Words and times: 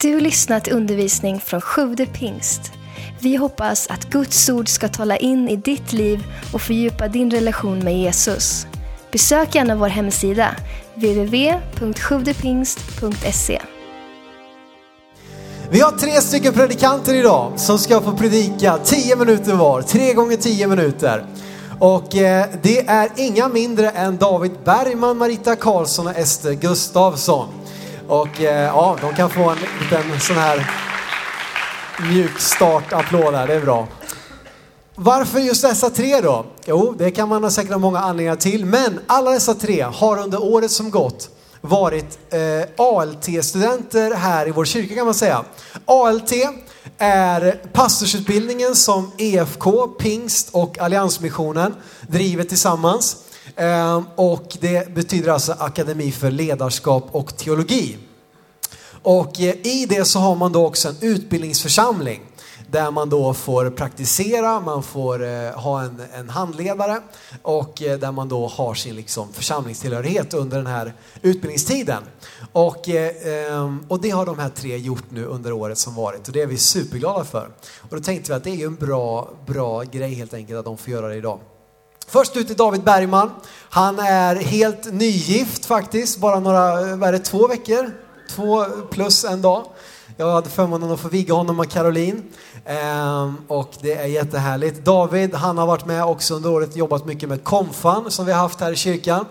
Du 0.00 0.20
lyssnat 0.20 0.64
till 0.64 0.72
undervisning 0.72 1.40
från 1.40 1.60
Sjude 1.60 2.06
pingst. 2.06 2.60
Vi 3.20 3.36
hoppas 3.36 3.86
att 3.86 4.10
Guds 4.10 4.48
ord 4.48 4.68
ska 4.68 4.88
tala 4.88 5.16
in 5.16 5.48
i 5.48 5.56
ditt 5.56 5.92
liv 5.92 6.24
och 6.52 6.60
fördjupa 6.60 7.08
din 7.08 7.30
relation 7.30 7.78
med 7.78 7.98
Jesus. 7.98 8.66
Besök 9.12 9.54
gärna 9.54 9.76
vår 9.76 9.88
hemsida, 9.88 10.56
www.sjuvdepingst.se. 10.94 13.62
Vi 15.70 15.80
har 15.80 15.92
tre 15.92 16.20
stycken 16.20 16.52
predikanter 16.52 17.14
idag 17.14 17.52
som 17.56 17.78
ska 17.78 18.00
få 18.00 18.16
predika 18.16 18.78
10 18.84 19.16
minuter 19.16 19.54
var, 19.54 19.82
tre 19.82 20.12
gånger 20.12 20.36
10 20.36 20.66
minuter. 20.66 21.26
Och 21.80 22.16
eh, 22.16 22.46
det 22.62 22.86
är 22.86 23.10
inga 23.16 23.48
mindre 23.48 23.90
än 23.90 24.16
David 24.16 24.52
Bergman, 24.64 25.18
Marita 25.18 25.56
Karlsson 25.56 26.06
och 26.06 26.16
Ester 26.16 26.52
Gustavsson. 26.52 27.48
Och 28.08 28.40
eh, 28.40 28.64
ja, 28.64 28.96
de 29.00 29.14
kan 29.14 29.30
få 29.30 29.50
en 29.50 29.56
liten 29.80 30.20
sån 30.20 30.36
här 30.36 30.70
mjuk 32.10 32.38
startapplåd 32.38 33.34
här, 33.34 33.46
det 33.46 33.54
är 33.54 33.60
bra. 33.60 33.88
Varför 34.94 35.38
just 35.38 35.62
dessa 35.62 35.90
tre 35.90 36.20
då? 36.20 36.46
Jo, 36.64 36.94
det 36.98 37.10
kan 37.10 37.28
man 37.28 37.50
säkert 37.50 37.72
ha 37.72 37.78
många 37.78 37.98
anledningar 37.98 38.36
till, 38.36 38.64
men 38.64 39.00
alla 39.06 39.30
dessa 39.30 39.54
tre 39.54 39.82
har 39.82 40.18
under 40.18 40.42
året 40.42 40.70
som 40.70 40.90
gått 40.90 41.30
varit 41.60 42.18
eh, 42.30 42.84
ALT-studenter 42.86 44.14
här 44.14 44.48
i 44.48 44.50
vår 44.50 44.64
kyrka 44.64 44.94
kan 44.94 45.04
man 45.04 45.14
säga. 45.14 45.44
ALT 45.84 46.32
är 46.98 47.60
pastorsutbildningen 47.72 48.76
som 48.76 49.12
EFK, 49.18 49.86
Pingst 49.86 50.48
och 50.52 50.78
Alliansmissionen 50.78 51.74
driver 52.08 52.44
tillsammans. 52.44 53.16
Ehm, 53.56 54.04
och 54.14 54.56
det 54.60 54.94
betyder 54.94 55.32
alltså 55.32 55.52
Akademi 55.58 56.12
för 56.12 56.30
ledarskap 56.30 57.08
och 57.12 57.36
teologi. 57.36 57.98
Och 59.02 59.40
eh, 59.40 59.66
i 59.66 59.86
det 59.88 60.04
så 60.04 60.18
har 60.18 60.36
man 60.36 60.52
då 60.52 60.66
också 60.66 60.88
en 60.88 60.96
utbildningsförsamling 61.00 62.22
där 62.70 62.90
man 62.90 63.08
då 63.10 63.34
får 63.34 63.70
praktisera, 63.70 64.60
man 64.60 64.82
får 64.82 65.24
eh, 65.24 65.50
ha 65.50 65.82
en, 65.82 66.02
en 66.14 66.30
handledare 66.30 67.00
och 67.42 67.82
eh, 67.82 67.98
där 67.98 68.12
man 68.12 68.28
då 68.28 68.46
har 68.46 68.74
sin 68.74 68.96
liksom, 68.96 69.32
församlingstillhörighet 69.32 70.34
under 70.34 70.56
den 70.56 70.66
här 70.66 70.94
utbildningstiden. 71.22 72.02
Och, 72.52 72.88
eh, 72.88 73.12
ehm, 73.52 73.84
och 73.88 74.00
det 74.00 74.10
har 74.10 74.26
de 74.26 74.38
här 74.38 74.48
tre 74.48 74.76
gjort 74.76 75.10
nu 75.10 75.24
under 75.24 75.52
året 75.52 75.78
som 75.78 75.94
varit 75.94 76.26
och 76.28 76.32
det 76.32 76.42
är 76.42 76.46
vi 76.46 76.56
superglada 76.56 77.24
för. 77.24 77.48
Och 77.78 77.96
då 77.96 78.02
tänkte 78.02 78.32
vi 78.32 78.36
att 78.36 78.44
det 78.44 78.50
är 78.50 78.56
ju 78.56 78.66
en 78.66 78.76
bra, 78.76 79.30
bra 79.46 79.82
grej 79.82 80.14
helt 80.14 80.34
enkelt 80.34 80.58
att 80.58 80.64
de 80.64 80.78
får 80.78 80.92
göra 80.92 81.08
det 81.08 81.16
idag. 81.16 81.40
Först 82.08 82.36
ut 82.36 82.50
är 82.50 82.54
David 82.54 82.82
Bergman. 82.82 83.30
Han 83.70 83.98
är 83.98 84.36
helt 84.36 84.92
nygift 84.92 85.66
faktiskt, 85.66 86.18
bara 86.18 86.40
några, 86.40 86.96
vad 86.96 87.08
är 87.08 87.12
det, 87.12 87.18
två 87.18 87.48
veckor? 87.48 87.90
Två 88.30 88.64
plus 88.90 89.24
en 89.24 89.42
dag. 89.42 89.66
Jag 90.16 90.32
hade 90.32 90.50
förmånen 90.50 90.90
att 90.90 91.00
få 91.00 91.08
viga 91.08 91.34
honom 91.34 91.60
och 91.60 91.68
Caroline. 91.68 92.22
Ehm, 92.64 93.36
och 93.48 93.70
det 93.80 93.94
är 93.94 94.06
jättehärligt. 94.06 94.84
David, 94.84 95.34
han 95.34 95.58
har 95.58 95.66
varit 95.66 95.86
med 95.86 96.04
också 96.04 96.34
under 96.34 96.50
året, 96.50 96.76
jobbat 96.76 97.06
mycket 97.06 97.28
med 97.28 97.44
konfan 97.44 98.10
som 98.10 98.26
vi 98.26 98.32
har 98.32 98.40
haft 98.40 98.60
här 98.60 98.72
i 98.72 98.76
kyrkan. 98.76 99.24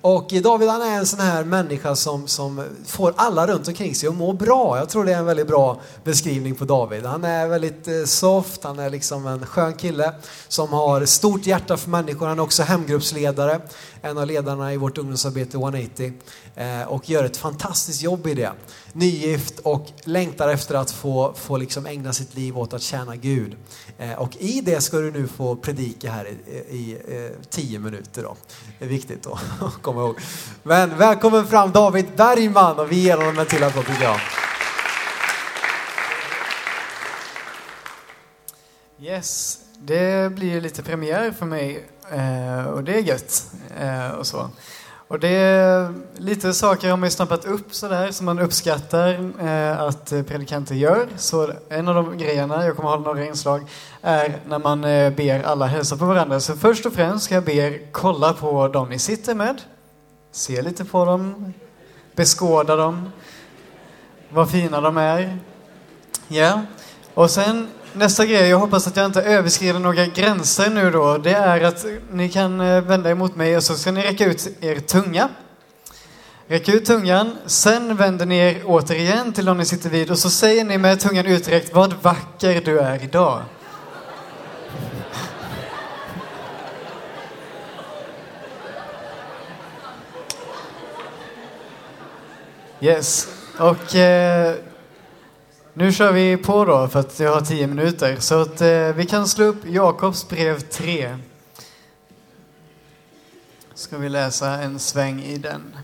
Och 0.00 0.32
David 0.42 0.68
han 0.68 0.82
är 0.82 0.98
en 0.98 1.06
sån 1.06 1.20
här 1.20 1.44
människa 1.44 1.96
som, 1.96 2.26
som 2.26 2.64
får 2.86 3.12
alla 3.16 3.46
runt 3.46 3.68
omkring 3.68 3.94
sig 3.94 4.08
att 4.08 4.14
må 4.14 4.32
bra. 4.32 4.78
Jag 4.78 4.88
tror 4.88 5.04
det 5.04 5.12
är 5.12 5.18
en 5.18 5.24
väldigt 5.24 5.46
bra 5.46 5.80
beskrivning 6.04 6.54
på 6.54 6.64
David. 6.64 7.06
Han 7.06 7.24
är 7.24 7.48
väldigt 7.48 7.88
eh, 7.88 8.04
soft, 8.04 8.64
han 8.64 8.78
är 8.78 8.90
liksom 8.90 9.26
en 9.26 9.46
skön 9.46 9.74
kille 9.74 10.12
som 10.48 10.72
har 10.72 11.04
stort 11.04 11.46
hjärta 11.46 11.76
för 11.76 11.90
människor. 11.90 12.26
Han 12.26 12.38
är 12.38 12.42
också 12.42 12.62
hemgruppsledare, 12.62 13.60
en 14.02 14.18
av 14.18 14.26
ledarna 14.26 14.72
i 14.72 14.76
vårt 14.76 14.98
ungdomsarbete 14.98 15.56
180 15.56 16.12
eh, 16.56 16.82
och 16.82 17.10
gör 17.10 17.24
ett 17.24 17.36
fantastiskt 17.36 18.02
jobb 18.02 18.26
i 18.26 18.34
det. 18.34 18.52
Nygift 18.92 19.58
och 19.58 19.86
längtar 20.04 20.48
efter 20.48 20.74
att 20.74 20.90
få, 20.90 21.34
få 21.36 21.56
liksom 21.56 21.86
ägna 21.86 22.12
sitt 22.12 22.34
liv 22.34 22.58
åt 22.58 22.72
att 22.72 22.82
tjäna 22.82 23.16
Gud. 23.16 23.56
Eh, 23.98 24.12
och 24.12 24.36
i 24.36 24.60
det 24.60 24.80
ska 24.80 24.98
du 24.98 25.10
nu 25.10 25.28
få 25.28 25.56
predika 25.56 26.10
här 26.10 26.28
i, 26.28 26.50
i, 26.50 26.76
i 26.76 26.98
eh, 27.08 27.30
tio 27.50 27.78
minuter. 27.78 28.22
Då. 28.22 28.36
Det 28.78 28.84
är 28.84 28.88
viktigt 28.88 29.26
att 29.60 29.82
komma 29.82 30.00
ihåg. 30.00 30.16
Men 30.62 30.98
välkommen 30.98 31.46
fram 31.46 31.72
David 31.72 32.06
Bergman 32.16 32.78
och 32.78 32.92
vi 32.92 32.96
ger 32.96 33.16
honom 33.16 33.38
en 33.38 33.46
till 33.46 33.64
applåd 33.64 33.86
tycker 33.86 34.04
jag. 34.04 34.20
Yes, 39.00 39.61
det 39.84 40.32
blir 40.34 40.60
lite 40.60 40.82
premiär 40.82 41.32
för 41.32 41.46
mig 41.46 41.88
eh, 42.10 42.64
och 42.64 42.84
det 42.84 42.94
är 42.94 43.02
gött. 43.02 43.46
Eh, 43.80 44.10
och 44.10 44.26
så. 44.26 44.50
Och 45.08 45.20
det 45.20 45.28
är 45.28 45.94
lite 46.16 46.54
saker 46.54 46.90
har 46.90 46.96
man 46.96 47.06
ju 47.06 47.10
snappat 47.10 47.44
upp 47.44 47.74
sådär 47.74 48.10
som 48.10 48.26
man 48.26 48.38
uppskattar 48.38 49.30
eh, 49.40 49.80
att 49.80 50.10
predikanter 50.10 50.74
gör. 50.74 51.08
Så 51.16 51.52
en 51.68 51.88
av 51.88 51.94
de 51.94 52.18
grejerna, 52.18 52.66
jag 52.66 52.76
kommer 52.76 52.88
hålla 52.88 53.02
några 53.02 53.26
inslag, 53.26 53.66
är 54.02 54.36
när 54.48 54.58
man 54.58 54.84
eh, 54.84 55.12
ber 55.12 55.42
alla 55.42 55.66
hälsa 55.66 55.96
på 55.96 56.04
varandra. 56.04 56.40
Så 56.40 56.56
först 56.56 56.86
och 56.86 56.92
främst 56.92 57.24
ska 57.24 57.34
jag 57.34 57.44
be 57.44 57.52
er 57.52 57.80
kolla 57.92 58.32
på 58.32 58.68
dem 58.68 58.88
ni 58.88 58.98
sitter 58.98 59.34
med. 59.34 59.60
Se 60.32 60.62
lite 60.62 60.84
på 60.84 61.04
dem, 61.04 61.54
beskåda 62.14 62.76
dem, 62.76 63.12
vad 64.28 64.50
fina 64.50 64.80
de 64.80 64.96
är. 64.96 65.38
Ja, 66.28 66.62
och 67.14 67.30
sen 67.30 67.68
Nästa 67.94 68.26
grej, 68.26 68.48
jag 68.48 68.58
hoppas 68.58 68.86
att 68.86 68.96
jag 68.96 69.06
inte 69.06 69.22
överskrider 69.22 69.78
några 69.78 70.06
gränser 70.06 70.70
nu 70.70 70.90
då, 70.90 71.18
det 71.18 71.30
är 71.30 71.60
att 71.60 71.86
ni 72.12 72.28
kan 72.28 72.60
eh, 72.60 72.80
vända 72.80 73.10
er 73.10 73.14
mot 73.14 73.36
mig 73.36 73.56
och 73.56 73.62
så 73.62 73.74
ska 73.74 73.92
ni 73.92 74.02
räcka 74.02 74.24
ut 74.24 74.48
er 74.60 74.78
tunga. 74.78 75.28
Räck 76.46 76.68
ut 76.68 76.84
tungan, 76.84 77.36
sen 77.46 77.96
vänder 77.96 78.26
ni 78.26 78.38
er 78.38 78.62
återigen 78.64 79.32
till 79.32 79.44
dem 79.44 79.58
ni 79.58 79.64
sitter 79.64 79.90
vid 79.90 80.10
och 80.10 80.18
så 80.18 80.30
säger 80.30 80.64
ni 80.64 80.78
med 80.78 81.00
tungan 81.00 81.26
uträckt, 81.26 81.74
vad 81.74 81.92
vacker 82.02 82.60
du 82.64 82.78
är 82.78 83.04
idag. 83.04 83.42
Yes, 92.80 93.28
och 93.58 93.94
eh, 93.94 94.54
nu 95.74 95.92
kör 95.92 96.12
vi 96.12 96.36
på 96.36 96.64
då 96.64 96.88
för 96.88 97.00
att 97.00 97.20
jag 97.20 97.34
har 97.34 97.40
tio 97.40 97.66
minuter. 97.66 98.16
Så 98.16 98.40
att 98.42 98.60
eh, 98.60 98.92
vi 98.92 99.06
kan 99.06 99.28
slå 99.28 99.44
upp 99.44 99.66
Jakobs 99.66 100.28
brev 100.28 100.60
3. 100.60 101.18
Ska 103.74 103.98
vi 103.98 104.08
läsa 104.08 104.48
en 104.48 104.78
sväng 104.78 105.22
i 105.22 105.38
den. 105.38 105.76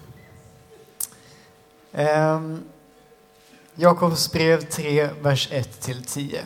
Eh, 1.93 2.41
Jakobs 3.75 4.33
brev 4.33 4.61
3, 4.61 5.09
vers 5.21 5.49
1 5.53 5.81
till 5.81 6.05
10. 6.05 6.45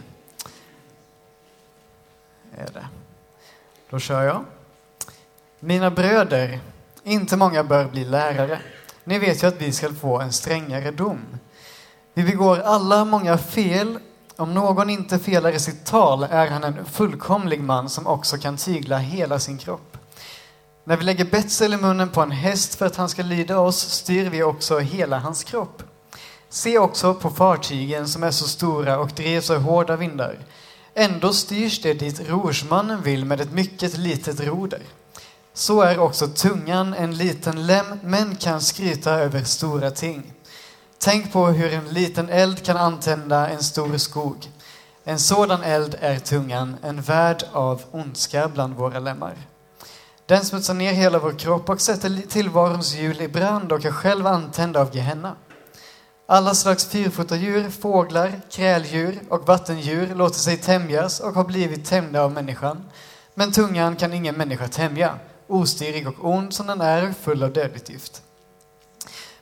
Är 2.56 2.72
det. 2.72 2.86
Då 3.90 3.98
kör 3.98 4.22
jag. 4.22 4.44
Mina 5.60 5.90
bröder, 5.90 6.60
inte 7.02 7.36
många 7.36 7.64
bör 7.64 7.84
bli 7.84 8.04
lärare. 8.04 8.60
Ni 9.04 9.18
vet 9.18 9.42
ju 9.42 9.46
att 9.46 9.60
vi 9.60 9.72
ska 9.72 9.92
få 9.92 10.20
en 10.20 10.32
strängare 10.32 10.90
dom. 10.90 11.20
Vi 12.14 12.22
begår 12.22 12.58
alla 12.58 13.04
många 13.04 13.38
fel. 13.38 13.98
Om 14.36 14.54
någon 14.54 14.90
inte 14.90 15.18
felar 15.18 15.52
i 15.52 15.58
sitt 15.58 15.86
tal 15.86 16.22
är 16.30 16.50
han 16.50 16.64
en 16.64 16.84
fullkomlig 16.84 17.60
man 17.60 17.88
som 17.88 18.06
också 18.06 18.38
kan 18.38 18.56
tygla 18.56 18.98
hela 18.98 19.38
sin 19.38 19.58
kropp. 19.58 19.96
När 20.84 20.96
vi 20.96 21.04
lägger 21.04 21.24
betsel 21.24 21.74
i 21.74 21.76
munnen 21.76 22.08
på 22.08 22.20
en 22.20 22.30
häst 22.30 22.74
för 22.74 22.86
att 22.86 22.96
han 22.96 23.08
ska 23.08 23.22
lyda 23.22 23.58
oss 23.58 23.78
styr 23.78 24.30
vi 24.30 24.42
också 24.42 24.78
hela 24.78 25.18
hans 25.18 25.44
kropp. 25.44 25.82
Se 26.48 26.78
också 26.78 27.14
på 27.14 27.30
fartygen 27.30 28.08
som 28.08 28.22
är 28.22 28.30
så 28.30 28.48
stora 28.48 28.98
och 28.98 29.08
drivs 29.08 29.50
av 29.50 29.62
hårda 29.62 29.96
vindar. 29.96 30.38
Ändå 30.94 31.32
styrs 31.32 31.82
det 31.82 31.94
dit 31.94 32.28
rorsmannen 32.28 33.02
vill 33.02 33.24
med 33.24 33.40
ett 33.40 33.52
mycket 33.52 33.98
litet 33.98 34.40
roder. 34.40 34.82
Så 35.54 35.80
är 35.80 35.98
också 35.98 36.28
tungan 36.28 36.94
en 36.94 37.16
liten 37.16 37.66
lem, 37.66 37.98
men 38.02 38.36
kan 38.36 38.60
skryta 38.60 39.10
över 39.10 39.44
stora 39.44 39.90
ting. 39.90 40.32
Tänk 41.04 41.32
på 41.32 41.46
hur 41.46 41.72
en 41.72 41.88
liten 41.88 42.28
eld 42.28 42.64
kan 42.64 42.76
antända 42.76 43.48
en 43.48 43.62
stor 43.62 43.96
skog. 43.96 44.50
En 45.04 45.18
sådan 45.18 45.62
eld 45.62 45.96
är 46.00 46.18
tungan, 46.18 46.76
en 46.82 47.02
värld 47.02 47.44
av 47.52 47.82
ondska 47.90 48.48
bland 48.48 48.74
våra 48.74 48.98
lemmar. 48.98 49.34
Den 50.26 50.44
smutsar 50.44 50.74
ner 50.74 50.92
hela 50.92 51.18
vår 51.18 51.38
kropp 51.38 51.70
och 51.70 51.80
sätter 51.80 52.22
tillvarons 52.28 52.94
hjul 52.94 53.20
i 53.20 53.28
brand 53.28 53.72
och 53.72 53.84
är 53.84 53.90
själv 53.90 54.26
antänd 54.26 54.76
av 54.76 54.96
Gehenna. 54.96 55.34
Alla 56.26 56.54
slags 56.54 56.84
fyrfotadjur, 56.84 57.70
fåglar, 57.70 58.40
kräldjur 58.50 59.20
och 59.28 59.46
vattendjur 59.46 60.14
låter 60.14 60.38
sig 60.38 60.56
tämjas 60.56 61.20
och 61.20 61.34
har 61.34 61.44
blivit 61.44 61.86
tämjda 61.86 62.22
av 62.22 62.32
människan. 62.32 62.84
Men 63.34 63.52
tungan 63.52 63.96
kan 63.96 64.12
ingen 64.12 64.36
människa 64.36 64.68
tämja, 64.68 65.18
ostyrig 65.46 66.08
och 66.08 66.30
ond 66.30 66.54
som 66.54 66.66
den 66.66 66.80
är, 66.80 67.14
full 67.22 67.42
av 67.42 67.52
dödligt 67.52 67.90
gift. 67.90 68.22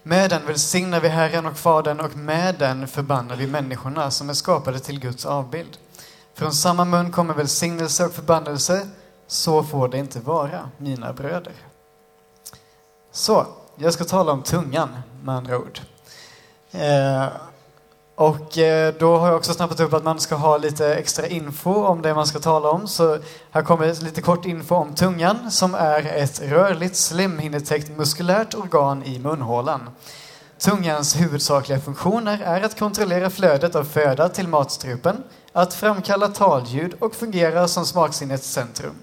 Med 0.02 0.30
den 0.30 0.46
välsignar 0.46 1.00
vi 1.00 1.08
Herren 1.08 1.46
och 1.46 1.56
Fadern 1.56 2.00
och 2.00 2.16
med 2.16 2.54
den 2.58 2.88
förbannar 2.88 3.36
vi 3.36 3.46
människorna 3.46 4.10
som 4.10 4.30
är 4.30 4.34
skapade 4.34 4.78
till 4.78 5.00
Guds 5.00 5.26
avbild. 5.26 5.78
Från 6.34 6.52
samma 6.52 6.84
mun 6.84 7.12
kommer 7.12 7.34
välsignelse 7.34 8.04
och 8.04 8.12
förbannelse. 8.12 8.88
Så 9.26 9.62
får 9.62 9.88
det 9.88 9.98
inte 9.98 10.20
vara, 10.20 10.70
mina 10.78 11.12
bröder. 11.12 11.52
Så, 13.12 13.46
jag 13.76 13.92
ska 13.92 14.04
tala 14.04 14.32
om 14.32 14.42
tungan 14.42 14.96
med 15.22 15.34
andra 15.34 15.58
ord. 15.58 15.80
Eh, 16.70 17.26
och 18.20 18.58
eh, 18.58 18.94
då 18.98 19.16
har 19.16 19.26
jag 19.26 19.36
också 19.36 19.54
snappat 19.54 19.80
upp 19.80 19.92
att 19.92 20.04
man 20.04 20.20
ska 20.20 20.34
ha 20.34 20.56
lite 20.56 20.94
extra 20.94 21.26
info 21.26 21.84
om 21.84 22.02
det 22.02 22.14
man 22.14 22.26
ska 22.26 22.38
tala 22.38 22.70
om. 22.70 22.88
Så 22.88 23.18
här 23.50 23.62
kommer 23.62 24.04
lite 24.04 24.22
kort 24.22 24.46
info 24.46 24.74
om 24.74 24.94
tungan 24.94 25.50
som 25.50 25.74
är 25.74 26.06
ett 26.06 26.40
rörligt 26.40 26.96
slemhinnetäckt 26.96 27.96
muskulärt 27.96 28.54
organ 28.54 29.04
i 29.04 29.18
munhålan. 29.18 29.90
Tungans 30.58 31.20
huvudsakliga 31.20 31.80
funktioner 31.80 32.40
är 32.44 32.62
att 32.62 32.78
kontrollera 32.78 33.30
flödet 33.30 33.74
av 33.74 33.84
föda 33.84 34.28
till 34.28 34.48
matstrupen, 34.48 35.22
att 35.52 35.74
framkalla 35.74 36.28
talljud 36.28 36.94
och 36.98 37.14
fungera 37.14 37.68
som 37.68 37.86
smaksinnets 37.86 38.50
centrum. 38.50 38.94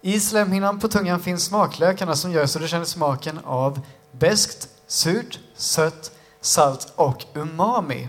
I 0.00 0.20
slemhinnan 0.20 0.80
på 0.80 0.88
tungan 0.88 1.20
finns 1.20 1.44
smaklökarna 1.44 2.16
som 2.16 2.32
gör 2.32 2.46
så 2.46 2.58
du 2.58 2.68
känner 2.68 2.84
smaken 2.84 3.40
av 3.44 3.80
beskt, 4.12 4.68
surt, 4.86 5.38
sött, 5.56 6.10
salt 6.40 6.92
och 6.96 7.24
umami. 7.34 8.08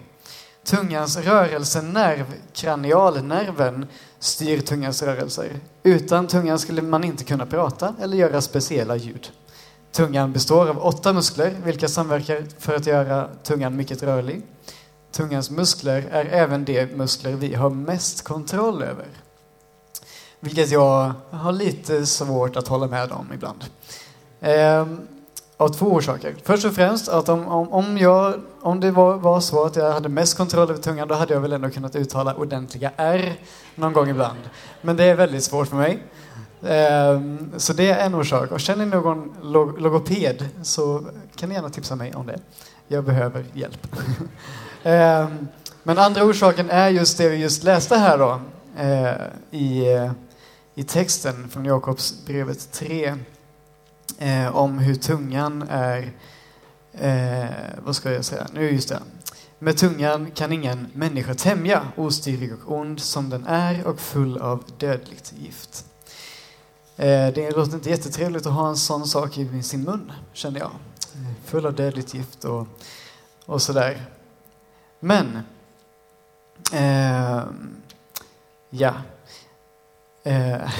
Tungans 0.65 1.17
rörelsenerv, 1.17 2.25
kranialnerven, 2.53 3.87
styr 4.19 4.61
tungans 4.61 5.03
rörelser. 5.03 5.59
Utan 5.83 6.27
tungan 6.27 6.59
skulle 6.59 6.81
man 6.81 7.03
inte 7.03 7.23
kunna 7.23 7.45
prata 7.45 7.95
eller 8.01 8.17
göra 8.17 8.41
speciella 8.41 8.95
ljud. 8.95 9.31
Tungan 9.91 10.31
består 10.31 10.69
av 10.69 10.85
åtta 10.85 11.13
muskler, 11.13 11.55
vilka 11.63 11.87
samverkar 11.87 12.45
för 12.59 12.75
att 12.75 12.85
göra 12.85 13.29
tungan 13.43 13.75
mycket 13.75 14.03
rörlig. 14.03 14.41
Tungans 15.11 15.49
muskler 15.49 16.07
är 16.11 16.25
även 16.25 16.65
de 16.65 16.85
muskler 16.85 17.31
vi 17.31 17.55
har 17.55 17.69
mest 17.69 18.23
kontroll 18.23 18.83
över. 18.83 19.07
Vilket 20.39 20.71
jag 20.71 21.13
har 21.29 21.51
lite 21.51 22.05
svårt 22.05 22.55
att 22.55 22.67
hålla 22.67 22.87
med 22.87 23.11
om 23.11 23.33
ibland. 23.33 23.65
Ehm, 24.41 25.07
av 25.61 25.69
två 25.69 25.85
orsaker. 25.85 26.35
Först 26.43 26.65
och 26.65 26.73
främst 26.73 27.09
att 27.09 27.29
om, 27.29 27.47
om, 27.47 27.73
om, 27.73 27.97
jag, 27.97 28.33
om 28.61 28.79
det 28.79 28.91
var, 28.91 29.17
var 29.17 29.39
så 29.39 29.65
att 29.65 29.75
jag 29.75 29.91
hade 29.91 30.09
mest 30.09 30.37
kontroll 30.37 30.69
över 30.69 30.81
tungan 30.81 31.07
då 31.07 31.15
hade 31.15 31.33
jag 31.33 31.41
väl 31.41 31.53
ändå 31.53 31.69
kunnat 31.69 31.95
uttala 31.95 32.33
ordentliga 32.33 32.91
R 32.95 33.33
någon 33.75 33.93
gång 33.93 34.09
ibland. 34.09 34.39
Men 34.81 34.97
det 34.97 35.03
är 35.03 35.15
väldigt 35.15 35.43
svårt 35.43 35.67
för 35.67 35.75
mig. 35.75 36.03
Um, 36.61 37.51
så 37.57 37.73
det 37.73 37.91
är 37.91 38.05
en 38.05 38.15
orsak. 38.15 38.51
Och 38.51 38.59
känner 38.59 38.85
ni 38.85 38.91
någon 38.91 39.33
log 39.41 39.81
logoped 39.81 40.45
så 40.63 41.03
kan 41.35 41.49
ni 41.49 41.55
gärna 41.55 41.69
tipsa 41.69 41.95
mig 41.95 42.13
om 42.15 42.27
det. 42.27 42.39
Jag 42.87 43.03
behöver 43.03 43.45
hjälp. 43.53 43.87
um, 44.83 45.47
men 45.83 45.97
andra 45.97 46.23
orsaken 46.23 46.69
är 46.69 46.89
just 46.89 47.17
det 47.17 47.29
vi 47.29 47.37
just 47.37 47.63
läste 47.63 47.95
här 47.95 48.17
då 48.17 48.41
uh, 48.79 49.59
i, 49.61 49.93
eh, 49.93 50.11
i 50.75 50.83
texten 50.83 51.49
från 51.49 51.65
Jakobsbrevet 51.65 52.71
3 52.71 53.15
eh, 54.21 54.55
om 54.55 54.79
hur 54.79 54.95
tungan 54.95 55.65
är, 55.69 56.11
eh, 56.93 57.49
vad 57.83 57.95
ska 57.95 58.11
jag 58.11 58.25
säga, 58.25 58.47
nu 58.53 58.71
just 58.71 58.89
det. 58.89 58.99
Med 59.59 59.77
tungan 59.77 60.31
kan 60.31 60.51
ingen 60.51 60.87
människa 60.93 61.33
tämja, 61.33 61.87
ostyrig 61.95 62.53
och 62.53 62.77
ond 62.77 62.99
som 62.99 63.29
den 63.29 63.45
är 63.47 63.87
och 63.87 63.99
full 63.99 64.37
av 64.37 64.63
dödligt 64.77 65.33
gift. 65.37 65.85
Eh, 66.97 67.33
det 67.33 67.51
låter 67.55 67.75
inte 67.75 67.89
jättetrevligt 67.89 68.45
att 68.45 68.53
ha 68.53 68.69
en 68.69 68.77
sån 68.77 69.07
sak 69.07 69.37
i 69.37 69.63
sin 69.63 69.83
mun, 69.83 70.11
känner 70.33 70.59
jag. 70.59 70.71
Eh, 71.15 71.33
full 71.45 71.65
av 71.65 71.73
dödligt 71.73 72.13
gift 72.13 72.45
och, 72.45 72.67
och 73.45 73.61
sådär. 73.61 74.05
Men, 74.99 75.39
eh, 76.73 77.43
ja. 78.69 78.93
Eh, 80.23 80.71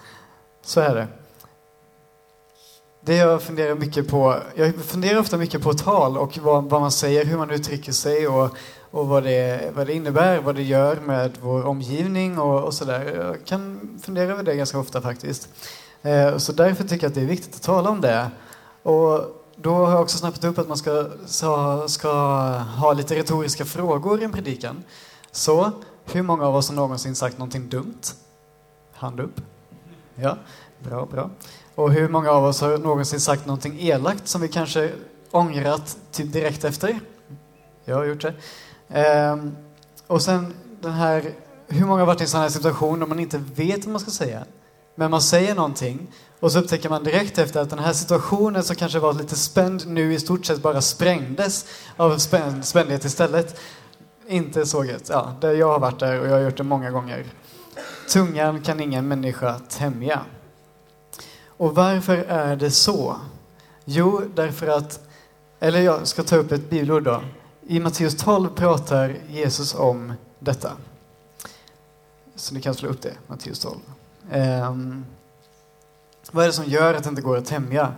så 0.62 0.80
är 0.80 0.94
det. 0.94 1.19
Det 3.02 3.16
jag 3.16 3.42
funderar 3.42 3.74
mycket 3.74 4.08
på, 4.08 4.36
jag 4.54 4.74
funderar 4.74 5.18
ofta 5.18 5.36
mycket 5.36 5.62
på 5.62 5.74
tal 5.74 6.18
och 6.18 6.38
vad, 6.38 6.64
vad 6.64 6.80
man 6.80 6.90
säger, 6.90 7.24
hur 7.24 7.36
man 7.36 7.50
uttrycker 7.50 7.92
sig 7.92 8.28
och, 8.28 8.50
och 8.90 9.08
vad, 9.08 9.22
det, 9.22 9.72
vad 9.74 9.86
det 9.86 9.92
innebär, 9.92 10.40
vad 10.40 10.54
det 10.54 10.62
gör 10.62 10.96
med 10.96 11.32
vår 11.40 11.64
omgivning 11.64 12.38
och, 12.38 12.64
och 12.64 12.74
sådär. 12.74 13.14
Jag 13.16 13.46
kan 13.46 13.90
fundera 14.02 14.32
över 14.32 14.42
det 14.42 14.54
ganska 14.54 14.78
ofta 14.78 15.00
faktiskt. 15.00 15.48
Eh, 16.02 16.36
så 16.36 16.52
därför 16.52 16.84
tycker 16.84 17.04
jag 17.04 17.08
att 17.08 17.14
det 17.14 17.20
är 17.20 17.26
viktigt 17.26 17.54
att 17.54 17.62
tala 17.62 17.90
om 17.90 18.00
det. 18.00 18.30
Och 18.82 19.20
då 19.56 19.74
har 19.74 19.90
jag 19.90 20.00
också 20.00 20.18
snappat 20.18 20.44
upp 20.44 20.58
att 20.58 20.68
man 20.68 20.76
ska, 20.76 21.06
ska, 21.26 21.84
ska 21.88 22.12
ha 22.58 22.92
lite 22.92 23.14
retoriska 23.14 23.64
frågor 23.64 24.20
i 24.20 24.24
en 24.24 24.32
predikan. 24.32 24.82
Så, 25.32 25.72
hur 26.12 26.22
många 26.22 26.46
av 26.46 26.56
oss 26.56 26.68
har 26.68 26.76
någonsin 26.76 27.14
sagt 27.14 27.38
någonting 27.38 27.68
dumt? 27.68 28.00
Hand 28.92 29.20
upp. 29.20 29.40
Ja, 30.14 30.36
bra, 30.78 31.06
bra. 31.06 31.30
Och 31.74 31.92
hur 31.92 32.08
många 32.08 32.30
av 32.30 32.44
oss 32.44 32.60
har 32.60 32.78
någonsin 32.78 33.20
sagt 33.20 33.46
någonting 33.46 33.80
elakt 33.80 34.28
som 34.28 34.40
vi 34.40 34.48
kanske 34.48 34.90
ångrat 35.30 35.96
typ 36.12 36.32
direkt 36.32 36.64
efter? 36.64 37.00
Jag 37.84 37.96
har 37.96 38.04
gjort 38.04 38.20
det. 38.22 38.34
Ehm, 38.88 39.56
och 40.06 40.22
sen 40.22 40.54
den 40.80 40.92
här, 40.92 41.32
hur 41.68 41.86
många 41.86 42.00
har 42.00 42.06
varit 42.06 42.20
i 42.20 42.24
en 42.24 42.28
sån 42.28 42.40
här 42.40 42.48
situation 42.48 43.00
där 43.00 43.06
man 43.06 43.20
inte 43.20 43.38
vet 43.38 43.84
vad 43.84 43.92
man 43.92 44.00
ska 44.00 44.10
säga? 44.10 44.44
Men 44.94 45.10
man 45.10 45.22
säger 45.22 45.54
någonting 45.54 46.06
och 46.40 46.52
så 46.52 46.58
upptäcker 46.58 46.88
man 46.88 47.04
direkt 47.04 47.38
efter 47.38 47.60
att 47.60 47.70
den 47.70 47.78
här 47.78 47.92
situationen 47.92 48.62
som 48.62 48.76
kanske 48.76 48.98
var 48.98 49.12
lite 49.12 49.36
spänd 49.36 49.86
nu 49.86 50.14
i 50.14 50.20
stort 50.20 50.46
sett 50.46 50.62
bara 50.62 50.80
sprängdes 50.80 51.66
av 51.96 52.18
spänd, 52.18 52.64
spändhet 52.64 53.04
istället. 53.04 53.60
Inte 54.28 54.66
så 54.66 54.84
gött. 54.84 55.08
Ja, 55.08 55.36
jag 55.40 55.68
har 55.68 55.78
varit 55.78 56.00
där 56.00 56.20
och 56.20 56.26
jag 56.26 56.32
har 56.32 56.40
gjort 56.40 56.56
det 56.56 56.62
många 56.62 56.90
gånger. 56.90 57.24
Tungan 58.12 58.62
kan 58.62 58.80
ingen 58.80 59.08
människa 59.08 59.58
tämja. 59.58 60.20
Och 61.60 61.74
varför 61.74 62.16
är 62.16 62.56
det 62.56 62.70
så? 62.70 63.16
Jo, 63.84 64.22
därför 64.34 64.66
att, 64.66 65.00
eller 65.58 65.80
jag 65.80 66.06
ska 66.06 66.22
ta 66.22 66.36
upp 66.36 66.52
ett 66.52 66.70
bibelord 66.70 67.02
då. 67.02 67.22
I 67.66 67.80
Matteus 67.80 68.16
12 68.16 68.48
pratar 68.48 69.16
Jesus 69.28 69.74
om 69.74 70.12
detta. 70.38 70.72
Så 72.36 72.54
ni 72.54 72.60
kan 72.62 72.74
slå 72.74 72.88
upp 72.88 73.02
det, 73.02 73.12
Matteus 73.26 73.58
12. 73.58 73.76
Um, 73.76 74.32
ehm, 74.32 75.04
vad 76.30 76.44
är 76.44 76.48
det 76.48 76.52
som 76.52 76.64
gör 76.64 76.94
att 76.94 77.02
det 77.02 77.08
inte 77.08 77.22
går 77.22 77.36
att 77.36 77.46
tämja? 77.46 77.94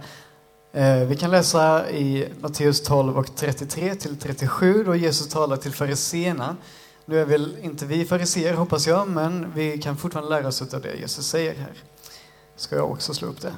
Uh, 0.76 1.04
vi 1.04 1.16
kan 1.16 1.30
läsa 1.30 1.90
i 1.90 2.32
Matteus 2.40 2.82
12 2.82 3.18
och 3.18 3.36
33 3.36 3.94
till 3.94 4.16
37 4.16 4.84
då 4.84 4.96
Jesus 4.96 5.28
talar 5.28 5.56
till 5.56 5.72
fariseerna. 5.72 6.56
Nu 7.04 7.20
är 7.20 7.24
väl 7.24 7.56
inte 7.62 7.86
vi 7.86 8.04
fariseer 8.04 8.54
hoppas 8.54 8.86
jag, 8.86 9.08
men 9.08 9.52
vi 9.54 9.78
kan 9.78 9.96
fortfarande 9.96 10.30
lära 10.30 10.48
oss 10.48 10.74
av 10.74 10.80
det 10.80 10.94
Jesus 10.94 11.26
säger 11.26 11.54
här 11.54 11.72
ska 12.62 12.76
jag 12.76 12.90
också 12.90 13.14
slå 13.14 13.28
upp 13.28 13.40
det. 13.40 13.54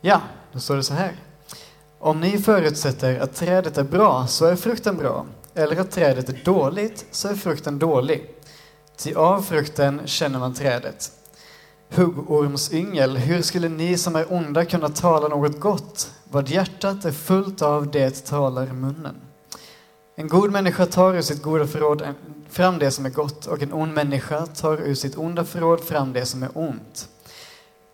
Ja, 0.00 0.20
då 0.52 0.60
står 0.60 0.76
det 0.76 0.82
så 0.82 0.94
här. 0.94 1.16
Om 1.98 2.20
ni 2.20 2.38
förutsätter 2.38 3.20
att 3.20 3.34
trädet 3.34 3.78
är 3.78 3.84
bra 3.84 4.26
så 4.26 4.46
är 4.46 4.56
frukten 4.56 4.96
bra, 4.96 5.26
eller 5.54 5.80
att 5.80 5.90
trädet 5.90 6.28
är 6.28 6.44
dåligt 6.44 7.06
så 7.10 7.28
är 7.28 7.34
frukten 7.34 7.78
dålig. 7.78 8.34
Ty 8.96 9.14
av 9.14 9.42
frukten 9.42 10.00
känner 10.04 10.38
man 10.38 10.54
trädet. 10.54 11.12
Huggormsyngel, 11.88 13.16
hur 13.16 13.42
skulle 13.42 13.68
ni 13.68 13.98
som 13.98 14.16
är 14.16 14.32
onda 14.32 14.64
kunna 14.64 14.88
tala 14.88 15.28
något 15.28 15.60
gott? 15.60 16.10
Vad 16.24 16.48
hjärtat 16.48 17.04
är 17.04 17.12
fullt 17.12 17.62
av, 17.62 17.90
det 17.90 18.26
talar 18.26 18.66
munnen. 18.66 19.20
En 20.16 20.28
god 20.28 20.52
människa 20.52 20.86
tar 20.86 21.14
ur 21.14 21.22
sitt 21.22 21.42
goda 21.42 21.66
förråd 21.66 22.02
fram 22.50 22.78
det 22.78 22.90
som 22.90 23.06
är 23.06 23.10
gott 23.10 23.46
och 23.46 23.62
en 23.62 23.72
ond 23.72 23.94
människa 23.94 24.46
tar 24.46 24.76
ur 24.76 24.94
sitt 24.94 25.18
onda 25.18 25.44
förråd 25.44 25.80
fram 25.80 26.12
det 26.12 26.26
som 26.26 26.42
är 26.42 26.50
ont. 26.54 27.08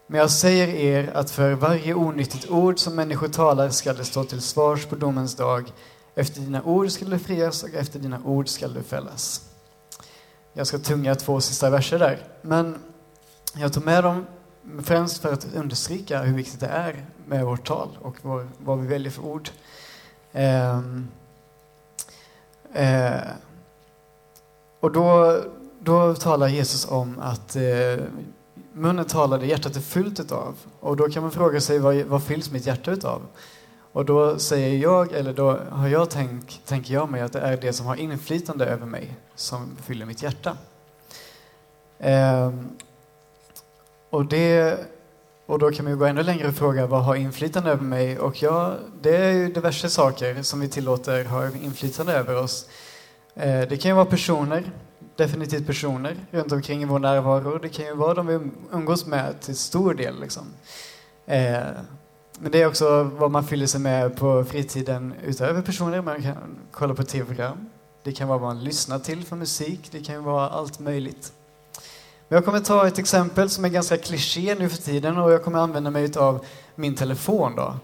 Men 0.06 0.20
jag 0.20 0.30
säger 0.30 0.68
er 0.68 1.10
att 1.14 1.30
för 1.30 1.52
varje 1.52 1.94
onyttigt 1.94 2.50
ord 2.50 2.78
som 2.78 2.94
människor 2.94 3.28
talar 3.28 3.70
skall 3.70 3.96
det 3.96 4.04
stå 4.04 4.24
till 4.24 4.40
svars 4.40 4.86
på 4.86 4.96
domens 4.96 5.34
dag. 5.34 5.72
Efter 6.14 6.40
dina 6.40 6.62
ord 6.62 6.90
skall 6.90 7.10
du 7.10 7.18
frias 7.18 7.62
och 7.62 7.74
efter 7.74 7.98
dina 7.98 8.20
ord 8.24 8.48
skall 8.48 8.74
du 8.74 8.82
fällas. 8.82 9.40
Jag 10.52 10.66
ska 10.66 10.78
tunga 10.78 11.14
två 11.14 11.40
sista 11.40 11.70
verser 11.70 11.98
där, 11.98 12.18
men 12.42 12.78
jag 13.54 13.72
tog 13.72 13.84
med 13.84 14.04
dem 14.04 14.26
främst 14.84 15.18
för 15.18 15.32
att 15.32 15.46
understryka 15.54 16.22
hur 16.22 16.36
viktigt 16.36 16.60
det 16.60 16.66
är 16.66 17.06
med 17.26 17.44
vårt 17.44 17.66
tal 17.66 17.88
och 18.02 18.16
vår, 18.22 18.48
vad 18.58 18.78
vi 18.78 18.86
väljer 18.86 19.10
för 19.10 19.24
ord. 19.24 19.50
Ehm, 20.32 21.08
eh, 22.74 23.06
Eh, 23.16 23.20
och 24.80 24.92
då, 24.92 25.40
då 25.80 26.14
talar 26.14 26.48
Jesus 26.48 26.90
om 26.90 27.18
att 27.18 27.56
eh, 27.56 28.04
munnen 28.72 29.04
talar 29.04 29.38
det 29.38 29.46
hjärtat 29.46 29.76
är 29.76 29.80
fyllt 29.80 30.20
utav. 30.20 30.54
Och 30.80 30.96
då 30.96 31.08
kan 31.08 31.22
man 31.22 31.32
fråga 31.32 31.60
sig 31.60 31.78
vad, 31.78 31.96
vad 31.96 32.22
fylls 32.22 32.50
mitt 32.50 32.66
hjärta 32.66 32.90
utav? 32.90 33.22
Och 33.92 34.04
då 34.04 34.38
säger 34.38 34.78
jag, 34.78 35.12
eller 35.12 35.32
då 35.32 35.58
har 35.70 35.88
jag 35.88 36.10
tänk, 36.10 36.60
tänker 36.64 36.94
jag 36.94 37.10
mig 37.10 37.20
att 37.20 37.32
det 37.32 37.40
är 37.40 37.56
det 37.56 37.72
som 37.72 37.86
har 37.86 37.96
inflytande 37.96 38.66
över 38.66 38.86
mig 38.86 39.16
som 39.34 39.76
fyller 39.82 40.06
mitt 40.06 40.22
hjärta. 40.22 40.56
Eh, 41.98 42.52
och 44.10 44.26
det 44.26 44.78
och 45.46 45.58
då 45.58 45.70
kan 45.70 45.84
man 45.84 45.92
ju 45.92 45.98
gå 45.98 46.04
ännu 46.04 46.22
längre 46.22 46.48
och 46.48 46.54
fråga 46.54 46.86
vad 46.86 47.04
har 47.04 47.14
inflytande 47.14 47.70
över 47.70 47.82
mig? 47.82 48.18
Och 48.18 48.42
ja, 48.42 48.74
det 49.02 49.16
är 49.16 49.32
ju 49.32 49.52
diverse 49.52 49.90
saker 49.90 50.42
som 50.42 50.60
vi 50.60 50.68
tillåter 50.68 51.24
har 51.24 51.64
inflytande 51.64 52.12
över 52.12 52.36
oss. 52.36 52.68
Eh, 53.36 53.68
det 53.68 53.76
kan 53.76 53.88
ju 53.88 53.94
vara 53.94 54.06
personer, 54.06 54.72
definitivt 55.16 55.66
personer 55.66 56.16
runt 56.30 56.52
omkring 56.52 56.82
i 56.82 56.84
vår 56.84 56.98
närvaro. 56.98 57.58
Det 57.58 57.68
kan 57.68 57.84
ju 57.84 57.94
vara 57.94 58.14
de 58.14 58.26
vi 58.26 58.40
umgås 58.72 59.06
med 59.06 59.40
till 59.40 59.56
stor 59.56 59.94
del. 59.94 60.20
Liksom. 60.20 60.44
Eh, 61.26 61.60
men 62.38 62.52
det 62.52 62.62
är 62.62 62.66
också 62.66 63.02
vad 63.02 63.30
man 63.30 63.46
fyller 63.46 63.66
sig 63.66 63.80
med 63.80 64.16
på 64.16 64.44
fritiden 64.44 65.14
utöver 65.24 65.62
personer. 65.62 66.02
Man 66.02 66.22
kan 66.22 66.36
kolla 66.70 66.94
på 66.94 67.02
tv-program. 67.02 67.70
Det 68.02 68.12
kan 68.12 68.28
vara 68.28 68.38
vad 68.38 68.54
man 68.54 68.64
lyssnar 68.64 68.98
till 68.98 69.24
för 69.24 69.36
musik. 69.36 69.88
Det 69.90 70.00
kan 70.00 70.24
vara 70.24 70.48
allt 70.48 70.78
möjligt. 70.80 71.32
Men 72.28 72.36
jag 72.36 72.44
kommer 72.44 72.60
ta 72.60 72.86
ett 72.86 72.98
exempel 72.98 73.50
som 73.50 73.64
är 73.64 73.68
ganska 73.68 73.96
kliché 73.96 74.54
nu 74.54 74.68
för 74.68 74.82
tiden 74.82 75.18
och 75.18 75.32
jag 75.32 75.44
kommer 75.44 75.58
använda 75.58 75.90
mig 75.90 76.16
av 76.16 76.44
min 76.74 76.94
telefon. 76.94 77.56
Då. 77.56 77.74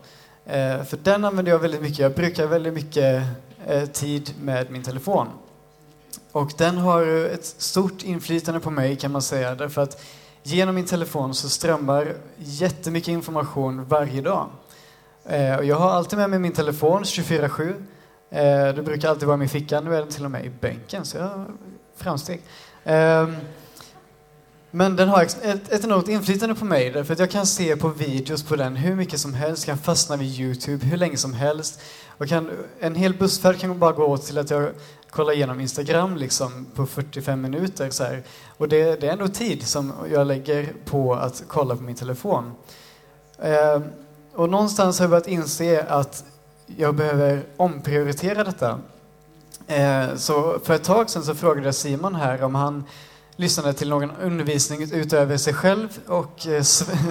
Eh, 0.53 0.83
för 0.85 0.97
den 0.97 1.25
använder 1.25 1.53
jag 1.53 1.59
väldigt 1.59 1.83
mycket. 1.83 1.99
Jag 1.99 2.15
brukar 2.15 2.47
väldigt 2.47 2.75
mycket 2.75 3.23
eh, 3.67 3.85
tid 3.85 4.35
med 4.41 4.71
min 4.71 4.83
telefon. 4.83 5.27
Och 6.33 6.53
den 6.59 6.79
har 6.79 7.07
ett 7.07 7.45
stort 7.45 8.03
inflytande 8.03 8.61
på 8.61 8.71
mig 8.71 8.97
kan 8.97 9.13
man 9.13 9.23
säga 9.23 9.55
därför 9.55 9.83
att 9.83 10.03
genom 10.43 10.75
min 10.75 10.87
telefon 10.87 11.35
så 11.35 11.49
strömmar 11.49 12.15
jättemycket 12.39 13.09
information 13.09 13.85
varje 13.85 14.21
dag. 14.21 14.49
Eh, 15.25 15.57
och 15.57 15.65
jag 15.65 15.77
har 15.77 15.91
alltid 15.91 16.19
med 16.19 16.31
mig 16.31 16.39
min 16.39 16.53
telefon 16.53 17.03
24-7. 17.03 17.75
Eh, 18.31 18.75
det 18.75 18.83
brukar 18.83 19.09
alltid 19.09 19.27
vara 19.27 19.37
i 19.37 19.39
min 19.39 19.49
ficka, 19.49 19.81
nu 19.81 19.95
är 19.95 19.99
den 19.99 20.09
till 20.09 20.25
och 20.25 20.31
med 20.31 20.45
i 20.45 20.51
bänken 20.61 21.05
så 21.05 21.17
jag 21.17 21.25
har 21.25 21.47
framsteg. 21.97 22.43
Eh, 22.85 23.29
men 24.75 24.97
den 24.97 25.09
har 25.09 25.23
ett, 25.23 25.73
ett 25.73 25.85
enormt 25.85 26.09
inflytande 26.09 26.55
på 26.55 26.65
mig 26.65 26.91
därför 26.91 27.13
att 27.13 27.19
jag 27.19 27.31
kan 27.31 27.47
se 27.47 27.77
på 27.77 27.89
videos 27.89 28.43
på 28.43 28.57
den 28.57 28.77
hur 28.77 28.95
mycket 28.95 29.21
som 29.21 29.35
helst, 29.35 29.67
kan 29.67 29.79
fastna 29.79 30.17
vid 30.17 30.41
Youtube 30.41 30.87
hur 30.87 30.97
länge 30.97 31.17
som 31.17 31.35
helst. 31.35 31.81
Och 32.19 32.29
kan, 32.29 32.51
en 32.81 32.95
hel 32.95 33.15
bussfärd 33.15 33.59
kan 33.59 33.79
bara 33.79 33.93
gå 33.93 34.05
åt 34.05 34.27
till 34.27 34.39
att 34.39 34.51
jag 34.51 34.71
kolla 35.13 35.33
igenom 35.33 35.61
Instagram 35.61 36.17
liksom 36.17 36.67
på 36.75 36.87
45 36.87 37.41
minuter. 37.41 37.91
Så 37.91 38.05
här. 38.05 38.23
Och 38.59 38.69
det, 38.69 39.01
det, 39.01 39.09
är 39.09 39.13
ändå 39.13 39.29
tid 39.29 39.67
som 39.67 39.93
jag 40.13 40.27
lägger 40.27 40.73
på 40.85 41.15
att 41.15 41.45
kolla 41.49 41.77
på 41.77 41.83
min 41.83 41.95
telefon. 41.95 42.53
Eh, 43.39 43.81
och 44.35 44.51
någonstans 44.51 44.99
har 44.99 45.05
jag 45.05 45.11
börjat 45.11 45.29
inse 45.29 45.83
att 45.83 46.25
jag 46.67 46.95
behöver 46.95 47.45
omprioritera 47.57 48.45
detta. 48.45 48.81
Eh, 49.67 50.15
så 50.17 50.59
för 50.65 50.75
ett 50.75 50.85
tag 50.85 51.11
sedan 51.11 51.23
så 51.23 51.35
frågade 51.35 51.67
jag 51.67 51.75
Simon 51.75 52.15
här 52.15 52.43
om 52.43 52.55
han 52.55 52.85
lyssnade 53.37 53.73
till 53.73 53.89
någon 53.89 54.11
undervisning 54.11 54.83
utöver 54.93 55.37
sig 55.37 55.55
själv 55.55 55.89
och 56.07 56.47
eh, 56.47 56.63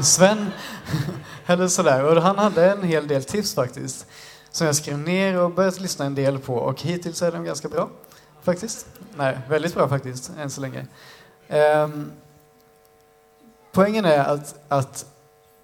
Sven, 0.01 0.51
eller 1.45 1.67
sådär. 1.67 2.05
Och 2.05 2.21
han 2.21 2.37
hade 2.37 2.71
en 2.71 2.83
hel 2.83 3.07
del 3.07 3.23
tips 3.23 3.55
faktiskt, 3.55 4.05
som 4.51 4.67
jag 4.67 4.75
skrev 4.75 4.99
ner 4.99 5.39
och 5.39 5.51
börjat 5.51 5.79
lyssna 5.79 6.05
en 6.05 6.15
del 6.15 6.39
på. 6.39 6.55
Och 6.55 6.81
hittills 6.81 7.21
är 7.21 7.31
de 7.31 7.43
ganska 7.43 7.69
bra, 7.69 7.89
faktiskt. 8.41 8.87
Nej, 9.15 9.39
väldigt 9.49 9.73
bra 9.73 9.89
faktiskt, 9.89 10.31
än 10.39 10.49
så 10.49 10.61
länge. 10.61 10.87
Um, 11.83 12.11
poängen 13.71 14.05
är 14.05 14.19
att, 14.19 14.55
att 14.67 15.05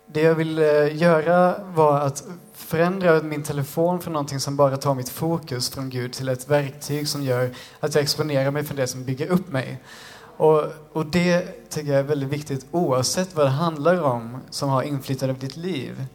det 0.06 0.22
jag 0.22 0.36
ville 0.36 0.88
eh, 0.88 0.98
göra 0.98 1.56
var 1.63 2.00
att 2.00 2.24
förändra 2.53 3.22
min 3.22 3.44
telefon 3.44 4.01
från 4.01 4.13
någonting 4.13 4.39
som 4.39 4.56
bara 4.56 4.77
tar 4.77 4.96
mitt 4.96 5.10
fokus 5.10 5.70
från 5.70 5.89
Gud 5.89 6.13
till 6.13 6.29
ett 6.29 6.48
verktyg 6.48 7.08
som 7.08 7.24
gör 7.24 7.50
att 7.79 7.96
jag 7.96 8.01
exponerar 8.01 8.51
mig 8.51 8.63
för 8.63 8.75
det 8.75 8.88
som 8.88 9.03
bygger 9.03 9.27
upp 9.27 9.51
mig. 9.51 9.84
Och, 10.38 10.63
och 10.91 11.06
det 11.06 11.41
tycker 11.70 11.91
jag 11.91 12.00
är 12.00 12.03
väldigt 12.03 12.29
viktigt 12.29 12.65
oavsett 12.72 13.36
vad 13.36 13.46
det 13.46 13.50
handlar 13.50 14.01
om 14.01 14.38
som 14.50 14.70
har 14.70 14.84
inflytande 14.84 15.34
över 15.34 15.41
ditt 15.41 15.58
liv. 15.58 16.06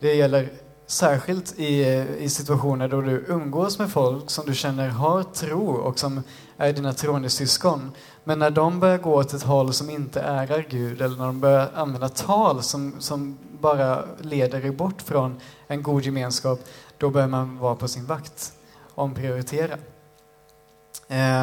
Det 0.00 0.14
gäller 0.14 0.48
särskilt 0.86 1.58
i, 1.58 1.84
i 2.18 2.28
situationer 2.28 2.88
då 2.88 3.00
du 3.00 3.24
umgås 3.28 3.78
med 3.78 3.90
folk 3.90 4.30
som 4.30 4.46
du 4.46 4.54
känner 4.54 4.88
har 4.88 5.22
tro 5.22 5.70
och 5.70 5.98
som 5.98 6.22
är 6.56 6.72
dina 6.72 6.92
troende 6.92 7.30
syskon. 7.30 7.92
Men 8.24 8.38
när 8.38 8.50
de 8.50 8.80
börjar 8.80 8.98
gå 8.98 9.14
åt 9.14 9.32
ett 9.32 9.42
håll 9.42 9.72
som 9.72 9.90
inte 9.90 10.20
ärar 10.20 10.66
Gud 10.68 11.02
eller 11.02 11.16
när 11.16 11.26
de 11.26 11.40
börjar 11.40 11.70
använda 11.74 12.08
tal 12.08 12.62
som, 12.62 12.94
som 12.98 13.38
bara 13.60 14.04
leder 14.20 14.60
dig 14.60 14.70
bort 14.70 15.02
från 15.02 15.40
en 15.66 15.82
god 15.82 16.02
gemenskap, 16.02 16.60
då 16.98 17.10
bör 17.10 17.26
man 17.26 17.58
vara 17.58 17.74
på 17.74 17.88
sin 17.88 18.06
vakt, 18.06 18.52
omprioritera. 18.94 19.76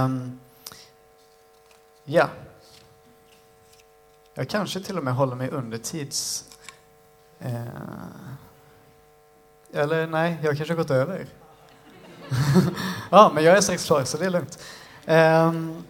Um, 0.05 0.39
Ja. 2.05 2.29
Jag 4.33 4.50
kanske 4.50 4.81
till 4.81 4.97
och 4.97 5.03
med 5.03 5.15
håller 5.15 5.35
mig 5.35 5.50
under 5.50 5.77
tids... 5.77 6.45
Uh, 7.45 7.67
eller 9.74 10.08
nej, 10.08 10.38
jag 10.44 10.58
kanske 10.58 10.74
har 10.74 10.77
gått 10.77 10.92
över. 10.92 11.25
ja, 13.12 13.32
men 13.36 13.44
jag 13.44 13.58
är 13.58 13.62
strax 13.62 13.86
klar, 13.86 14.03
så 14.03 14.18
det 14.18 14.25
är 14.25 14.30
lugnt. 14.30 14.60
Um, 15.06 15.84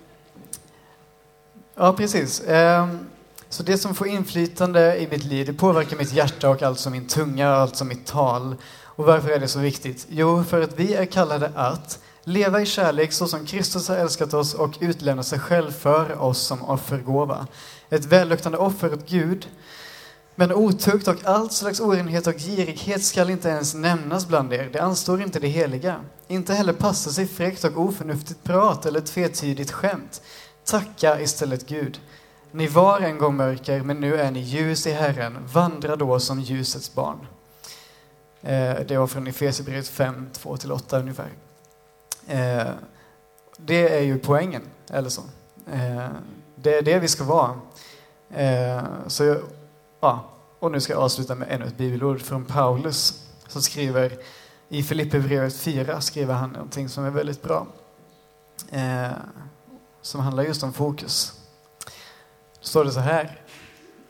ja, 1.76 1.94
precis. 1.94 2.44
Um, 2.48 3.08
så 3.50 3.64
det 3.64 3.78
som 3.78 3.96
får 3.96 4.08
inflytande 4.08 4.98
i 4.98 5.08
mitt 5.08 5.24
liv, 5.24 5.46
det 5.46 5.54
påverkar 5.54 5.98
mitt 5.98 6.14
hjärta 6.14 6.50
och 6.50 6.64
alltså 6.64 6.90
min 6.90 7.08
tunga 7.08 7.56
och 7.56 7.62
alltså 7.62 7.86
mitt 7.86 8.06
tal. 8.06 8.56
Och 8.84 9.06
varför 9.06 9.30
är 9.30 9.40
det 9.40 9.48
så 9.48 9.60
viktigt? 9.60 10.06
Jo, 10.10 10.44
för 10.44 10.62
att 10.62 10.80
vi 10.80 10.94
är 10.94 11.06
kallade 11.06 11.52
att 11.56 12.00
leva 12.24 12.62
i 12.62 12.66
kärlek 12.66 13.14
så 13.14 13.28
som 13.28 13.46
Kristus 13.46 13.90
har 13.90 13.96
älskat 13.96 14.34
oss 14.34 14.54
och 14.54 14.78
utlämna 14.80 15.24
sig 15.24 15.40
själv 15.40 15.72
för 15.72 16.22
oss 16.22 16.40
som 16.40 16.64
offergåva. 16.64 17.48
Ett 17.90 18.06
välluktande 18.06 18.58
offer 18.58 18.94
åt 18.94 19.10
Gud. 19.10 19.48
Men 20.36 20.52
otukt 20.52 21.08
och 21.08 21.26
allt 21.26 21.54
slags 21.54 21.80
orenhet 21.80 22.28
och 22.28 22.34
girighet 22.38 23.04
skall 23.04 23.30
inte 23.30 23.50
ens 23.50 23.74
nämnas 23.74 24.28
bland 24.28 24.54
er. 24.54 24.70
Det 24.74 24.80
anstår 24.80 25.22
inte 25.22 25.40
det 25.40 25.48
heliga. 25.48 25.96
Inte 26.28 26.54
heller 26.54 26.74
passa 26.74 27.10
sig 27.10 27.28
fräckt 27.28 27.64
och 27.64 27.78
oförnuftigt 27.78 28.44
prat 28.44 28.86
eller 28.86 29.02
tvetydigt 29.02 29.72
skämt. 29.72 30.22
Tacka 30.66 31.22
istället 31.22 31.68
Gud. 31.68 32.00
Ni 32.52 32.68
var 32.68 33.00
en 33.00 33.18
gång 33.18 33.36
mörker, 33.36 33.82
men 33.82 34.00
nu 34.00 34.16
är 34.16 34.32
ni 34.32 34.40
ljus 34.40 34.88
i 34.88 34.92
Herren. 34.92 35.38
Vandra 35.54 35.96
då 35.96 36.20
som 36.20 36.40
ljusets 36.40 36.96
barn. 36.96 37.28
Eh, 38.42 38.76
det 38.88 38.98
var 38.98 39.08
från 39.08 39.28
Efesierbrevet 39.28 39.88
5, 39.88 40.30
2-8 40.34 41.00
ungefär. 41.00 41.30
Eh, 42.28 42.72
det 43.58 43.98
är 43.98 44.02
ju 44.02 44.20
poängen, 44.20 44.62
eller 44.90 45.10
så. 45.10 45.22
Eh, 45.72 46.08
det 46.56 46.78
är 46.78 46.82
det 46.82 47.00
vi 47.00 47.08
ska 47.08 47.24
vara. 47.24 47.60
Så, 49.08 49.38
ja, 50.04 50.30
och 50.60 50.72
nu 50.72 50.82
ska 50.82 50.94
jag 50.94 51.02
avsluta 51.02 51.36
med 51.36 51.48
ännu 51.52 51.66
ett 51.66 51.78
bibelord 51.78 52.22
från 52.22 52.46
Paulus 52.46 53.24
som 53.48 53.62
skriver 53.62 54.18
i 54.70 54.84
Filipperbrevet 54.84 55.56
4 55.56 56.02
skriver 56.02 56.34
han 56.34 56.50
någonting 56.50 56.90
som 56.90 57.06
är 57.06 57.10
väldigt 57.10 57.42
bra. 57.42 57.68
Eh, 58.72 59.12
som 60.02 60.22
handlar 60.22 60.44
just 60.44 60.64
om 60.64 60.74
fokus. 60.74 61.42
Då 62.60 62.68
står 62.68 62.86
det 62.86 62.92
så 62.92 63.00
här, 63.00 63.42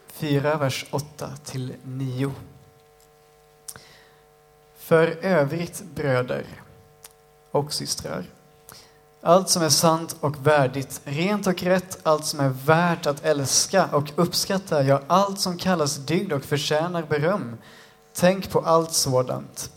4, 0.07 0.57
vers 0.57 0.85
8 0.91 1.29
till 1.43 1.73
9. 1.83 2.31
För 4.77 5.07
övrigt 5.21 5.83
bröder 5.95 6.45
och 7.51 7.73
systrar. 7.73 8.25
Allt 9.25 9.49
som 9.49 9.63
är 9.63 9.69
sant 9.69 10.15
och 10.19 10.47
värdigt, 10.47 11.01
rent 11.03 11.47
och 11.47 11.63
rätt, 11.63 11.99
allt 12.03 12.25
som 12.25 12.39
är 12.39 12.49
värt 12.49 13.05
att 13.05 13.25
älska 13.25 13.85
och 13.85 14.11
uppskatta, 14.15 14.83
ja, 14.83 15.01
allt 15.07 15.39
som 15.39 15.57
kallas 15.57 15.95
dygd 15.95 16.33
och 16.33 16.43
förtjänar 16.43 17.03
beröm. 17.03 17.57
Tänk 18.13 18.49
på 18.49 18.59
allt 18.59 18.93
sådant. 18.93 19.71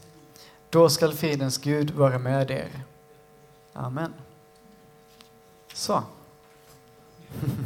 Då 0.71 0.89
skall 0.89 1.15
fridens 1.15 1.59
Gud 1.59 1.91
vara 1.91 2.19
med 2.19 2.51
er. 2.51 2.71
Amen. 3.73 4.15
Så. 5.75 6.03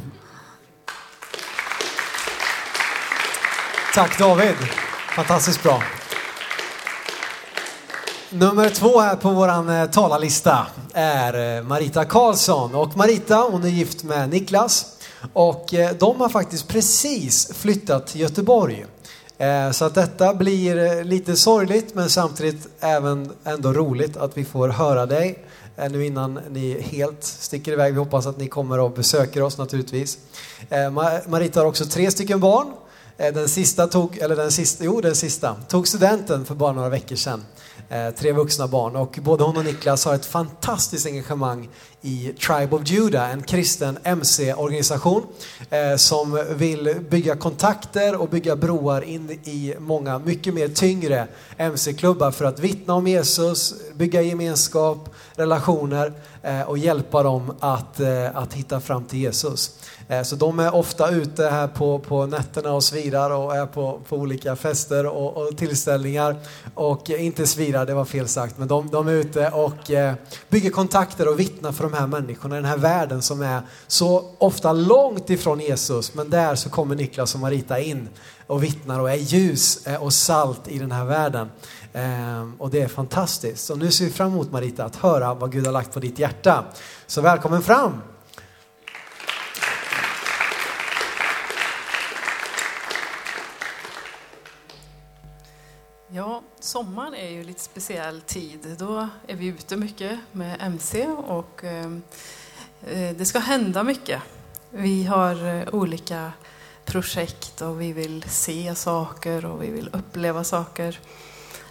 Tack 3.93 4.19
David. 4.19 4.55
Fantastiskt 5.15 5.63
bra. 5.63 5.83
Nummer 8.33 8.69
två 8.69 8.99
här 8.99 9.15
på 9.15 9.29
våran 9.29 9.69
eh, 9.69 9.85
talarlista 9.85 10.67
är 10.93 11.57
eh, 11.57 11.63
Marita 11.63 12.05
Karlsson. 12.05 12.75
Och 12.75 12.97
Marita 12.97 13.35
hon 13.35 13.63
är 13.63 13.67
gift 13.67 14.03
med 14.03 14.29
Niklas. 14.29 14.85
Och 15.33 15.73
eh, 15.73 15.95
de 15.99 16.21
har 16.21 16.29
faktiskt 16.29 16.67
precis 16.67 17.53
flyttat 17.53 18.07
till 18.07 18.21
Göteborg. 18.21 18.85
Så 19.73 19.85
att 19.85 19.95
detta 19.95 20.33
blir 20.33 21.03
lite 21.03 21.35
sorgligt 21.35 21.95
men 21.95 22.09
samtidigt 22.09 22.67
även 22.79 23.31
ändå 23.43 23.73
roligt 23.73 24.17
att 24.17 24.37
vi 24.37 24.45
får 24.45 24.69
höra 24.69 25.05
dig 25.05 25.45
nu 25.89 26.05
innan 26.05 26.39
ni 26.49 26.81
helt 26.81 27.23
sticker 27.23 27.71
iväg. 27.71 27.93
Vi 27.93 27.99
hoppas 27.99 28.25
att 28.25 28.37
ni 28.37 28.47
kommer 28.47 28.79
och 28.79 28.91
besöker 28.91 29.41
oss 29.41 29.57
naturligtvis. 29.57 30.17
Marita 31.27 31.59
har 31.59 31.67
också 31.67 31.85
tre 31.85 32.11
stycken 32.11 32.39
barn. 32.39 32.67
Eh, 33.21 33.33
den 33.33 33.49
sista 33.49 33.87
tog, 33.87 34.17
eller 34.17 34.35
den 34.35 34.51
sista, 34.51 34.83
jo 34.83 35.01
den 35.01 35.15
sista, 35.15 35.55
tog 35.67 35.87
studenten 35.87 36.45
för 36.45 36.55
bara 36.55 36.71
några 36.71 36.89
veckor 36.89 37.15
sedan. 37.15 37.45
Eh, 37.89 38.09
tre 38.09 38.31
vuxna 38.31 38.67
barn 38.67 38.95
och 38.95 39.19
både 39.21 39.43
hon 39.43 39.57
och 39.57 39.65
Niklas 39.65 40.05
har 40.05 40.15
ett 40.15 40.25
fantastiskt 40.25 41.05
engagemang 41.05 41.69
i 42.01 42.33
Tribe 42.39 42.75
of 42.75 42.81
Judah, 42.85 43.31
en 43.31 43.43
kristen 43.43 43.97
MC-organisation 44.03 45.23
eh, 45.69 45.95
som 45.95 46.45
vill 46.49 46.95
bygga 47.09 47.35
kontakter 47.35 48.21
och 48.21 48.29
bygga 48.29 48.55
broar 48.55 49.01
in 49.01 49.31
i 49.31 49.75
många 49.79 50.19
mycket 50.19 50.53
mer 50.53 50.67
tyngre 50.67 51.27
MC-klubbar 51.57 52.31
för 52.31 52.45
att 52.45 52.59
vittna 52.59 52.93
om 52.93 53.07
Jesus, 53.07 53.73
bygga 53.93 54.21
gemenskap, 54.21 55.09
relationer 55.35 56.13
eh, 56.41 56.61
och 56.61 56.77
hjälpa 56.77 57.23
dem 57.23 57.55
att, 57.59 57.99
eh, 57.99 58.37
att 58.37 58.53
hitta 58.53 58.79
fram 58.79 59.03
till 59.03 59.19
Jesus. 59.19 59.71
Eh, 60.07 60.23
så 60.23 60.35
de 60.35 60.59
är 60.59 60.75
ofta 60.75 61.09
ute 61.09 61.45
här 61.47 61.67
på, 61.67 61.99
på 61.99 62.25
nätterna 62.25 62.73
och 62.73 62.83
svirar 62.83 63.29
och 63.29 63.55
är 63.55 63.65
på, 63.65 63.99
på 64.09 64.15
olika 64.15 64.55
fester 64.55 65.05
och, 65.05 65.37
och 65.37 65.57
tillställningar. 65.57 66.35
Och 66.73 67.09
inte 67.09 67.47
svirar, 67.47 67.85
det 67.85 67.93
var 67.93 68.05
fel 68.05 68.27
sagt, 68.27 68.57
men 68.57 68.67
de, 68.67 68.89
de 68.89 69.07
är 69.07 69.11
ute 69.11 69.49
och 69.49 69.91
eh, 69.91 70.13
bygger 70.49 70.69
kontakter 70.69 71.27
och 71.27 71.39
vittnar 71.39 71.71
för 71.71 71.83
de 71.83 71.90
här 71.93 72.07
människorna 72.07 72.55
i 72.55 72.61
den 72.61 72.69
här 72.69 72.77
världen 72.77 73.21
som 73.21 73.41
är 73.41 73.61
så 73.87 74.35
ofta 74.37 74.73
långt 74.73 75.29
ifrån 75.29 75.59
Jesus. 75.59 76.13
Men 76.13 76.29
där 76.29 76.55
så 76.55 76.69
kommer 76.69 76.95
Niklas 76.95 77.33
och 77.35 77.41
Marita 77.41 77.79
in 77.79 78.09
och 78.47 78.63
vittnar 78.63 78.99
och 78.99 79.11
är 79.11 79.15
ljus 79.15 79.87
eh, 79.87 80.03
och 80.03 80.13
salt 80.13 80.67
i 80.67 80.79
den 80.79 80.91
här 80.91 81.05
världen. 81.05 81.51
Ehm, 81.93 82.55
och 82.59 82.69
det 82.69 82.81
är 82.81 82.87
fantastiskt. 82.87 83.65
Så 83.65 83.75
nu 83.75 83.91
ser 83.91 84.05
vi 84.05 84.11
fram 84.11 84.31
emot 84.31 84.51
Marita 84.51 84.85
att 84.85 84.95
höra 84.95 85.33
vad 85.33 85.51
Gud 85.51 85.65
har 85.65 85.73
lagt 85.73 85.93
på 85.93 85.99
ditt 85.99 86.19
hjärta. 86.19 86.65
Så 87.07 87.21
välkommen 87.21 87.61
fram! 87.61 88.01
Ja, 96.13 96.43
sommaren 96.63 97.13
är 97.13 97.29
ju 97.29 97.43
lite 97.43 97.59
speciell 97.59 98.21
tid. 98.21 98.75
Då 98.79 99.09
är 99.27 99.35
vi 99.35 99.45
ute 99.45 99.77
mycket 99.77 100.19
med 100.31 100.57
MC 100.61 101.07
och 101.07 101.63
eh, 101.63 101.91
eh, 102.87 103.15
det 103.15 103.25
ska 103.25 103.39
hända 103.39 103.83
mycket. 103.83 104.21
Vi 104.69 105.03
har 105.03 105.45
eh, 105.45 105.67
olika 105.71 106.31
projekt 106.85 107.61
och 107.61 107.81
vi 107.81 107.93
vill 107.93 108.23
se 108.23 108.75
saker 108.75 109.45
och 109.45 109.63
vi 109.63 109.71
vill 109.71 109.89
uppleva 109.93 110.43
saker. 110.43 110.99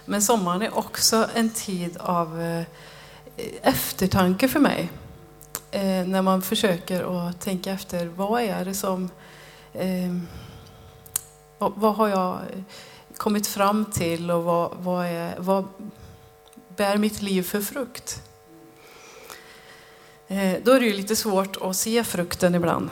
Men 0.05 0.21
sommaren 0.21 0.61
är 0.61 0.77
också 0.77 1.27
en 1.35 1.49
tid 1.49 1.97
av 1.97 2.63
eftertanke 3.61 4.47
för 4.47 4.59
mig. 4.59 4.89
När 6.05 6.21
man 6.21 6.41
försöker 6.41 7.29
att 7.29 7.41
tänka 7.41 7.71
efter, 7.71 8.05
vad 8.05 8.41
är 8.41 8.65
det 8.65 8.73
som... 8.73 9.09
Vad 11.57 11.95
har 11.95 12.07
jag 12.07 12.39
kommit 13.21 13.47
fram 13.47 13.85
till 13.85 14.31
och 14.31 14.43
vad, 14.43 14.77
vad, 14.79 15.05
är, 15.05 15.35
vad 15.39 15.67
bär 16.77 16.97
mitt 16.97 17.21
liv 17.21 17.43
för 17.43 17.61
frukt? 17.61 18.21
Eh, 20.27 20.53
då 20.63 20.71
är 20.71 20.79
det 20.79 20.85
ju 20.85 20.93
lite 20.93 21.15
svårt 21.15 21.57
att 21.61 21.75
se 21.75 22.03
frukten 22.03 22.55
ibland. 22.55 22.89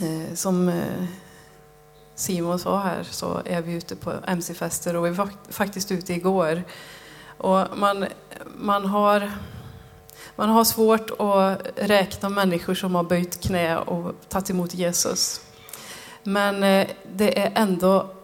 Eh, 0.00 0.34
som 0.34 0.68
eh, 0.68 1.04
Simon 2.14 2.58
sa 2.58 2.78
här 2.78 3.02
så 3.02 3.42
är 3.44 3.62
vi 3.62 3.72
ute 3.72 3.96
på 3.96 4.12
MC-fester 4.26 4.96
och 4.96 5.06
vi 5.06 5.10
var 5.10 5.28
faktiskt 5.48 5.92
ute 5.92 6.14
igår. 6.14 6.62
Och 7.38 7.78
man, 7.78 8.06
man, 8.56 8.84
har, 8.84 9.32
man 10.36 10.48
har 10.48 10.64
svårt 10.64 11.10
att 11.18 11.62
räkna 11.76 12.28
människor 12.28 12.74
som 12.74 12.94
har 12.94 13.02
böjt 13.02 13.40
knä 13.40 13.78
och 13.78 14.14
tagit 14.28 14.50
emot 14.50 14.74
Jesus. 14.74 15.40
Men 16.22 16.60
det 17.16 17.38
är 17.38 17.52
ändå 17.54 18.19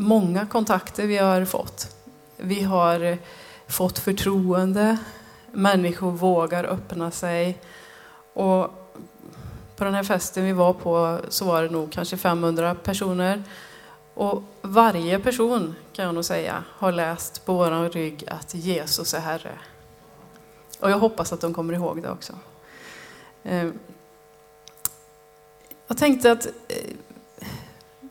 många 0.00 0.46
kontakter 0.46 1.06
vi 1.06 1.16
har 1.16 1.44
fått. 1.44 1.96
Vi 2.36 2.62
har 2.62 3.18
fått 3.68 3.98
förtroende, 3.98 4.98
människor 5.52 6.10
vågar 6.10 6.64
öppna 6.64 7.10
sig. 7.10 7.58
Och 8.34 8.60
på 9.76 9.84
den 9.84 9.94
här 9.94 10.04
festen 10.04 10.44
vi 10.44 10.52
var 10.52 10.72
på 10.72 11.18
så 11.28 11.44
var 11.44 11.62
det 11.62 11.68
nog 11.68 11.92
kanske 11.92 12.16
500 12.16 12.74
personer. 12.74 13.42
Och 14.14 14.42
varje 14.62 15.18
person, 15.18 15.74
kan 15.92 16.04
jag 16.04 16.14
nog 16.14 16.24
säga, 16.24 16.64
har 16.68 16.92
läst 16.92 17.46
på 17.46 17.54
vår 17.54 17.90
rygg 17.90 18.24
att 18.28 18.54
Jesus 18.54 19.14
är 19.14 19.20
Herre. 19.20 19.58
Och 20.80 20.90
jag 20.90 20.98
hoppas 20.98 21.32
att 21.32 21.40
de 21.40 21.54
kommer 21.54 21.74
ihåg 21.74 22.02
det 22.02 22.10
också. 22.10 22.32
Ehm, 23.42 23.78
jag 25.86 25.98
tänkte 25.98 26.32
att 26.32 26.46
eh, 26.46 26.94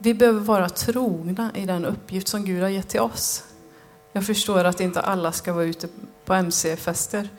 vi 0.01 0.13
behöver 0.13 0.39
vara 0.39 0.69
trogna 0.69 1.51
i 1.55 1.65
den 1.65 1.85
uppgift 1.85 2.27
som 2.27 2.45
Gud 2.45 2.61
har 2.61 2.69
gett 2.69 2.89
till 2.89 2.99
oss. 2.99 3.43
Jag 4.11 4.25
förstår 4.25 4.63
att 4.63 4.79
inte 4.79 5.01
alla 5.01 5.31
ska 5.31 5.53
vara 5.53 5.65
ute 5.65 5.87
på 6.25 6.33
MC-fester. 6.33 7.29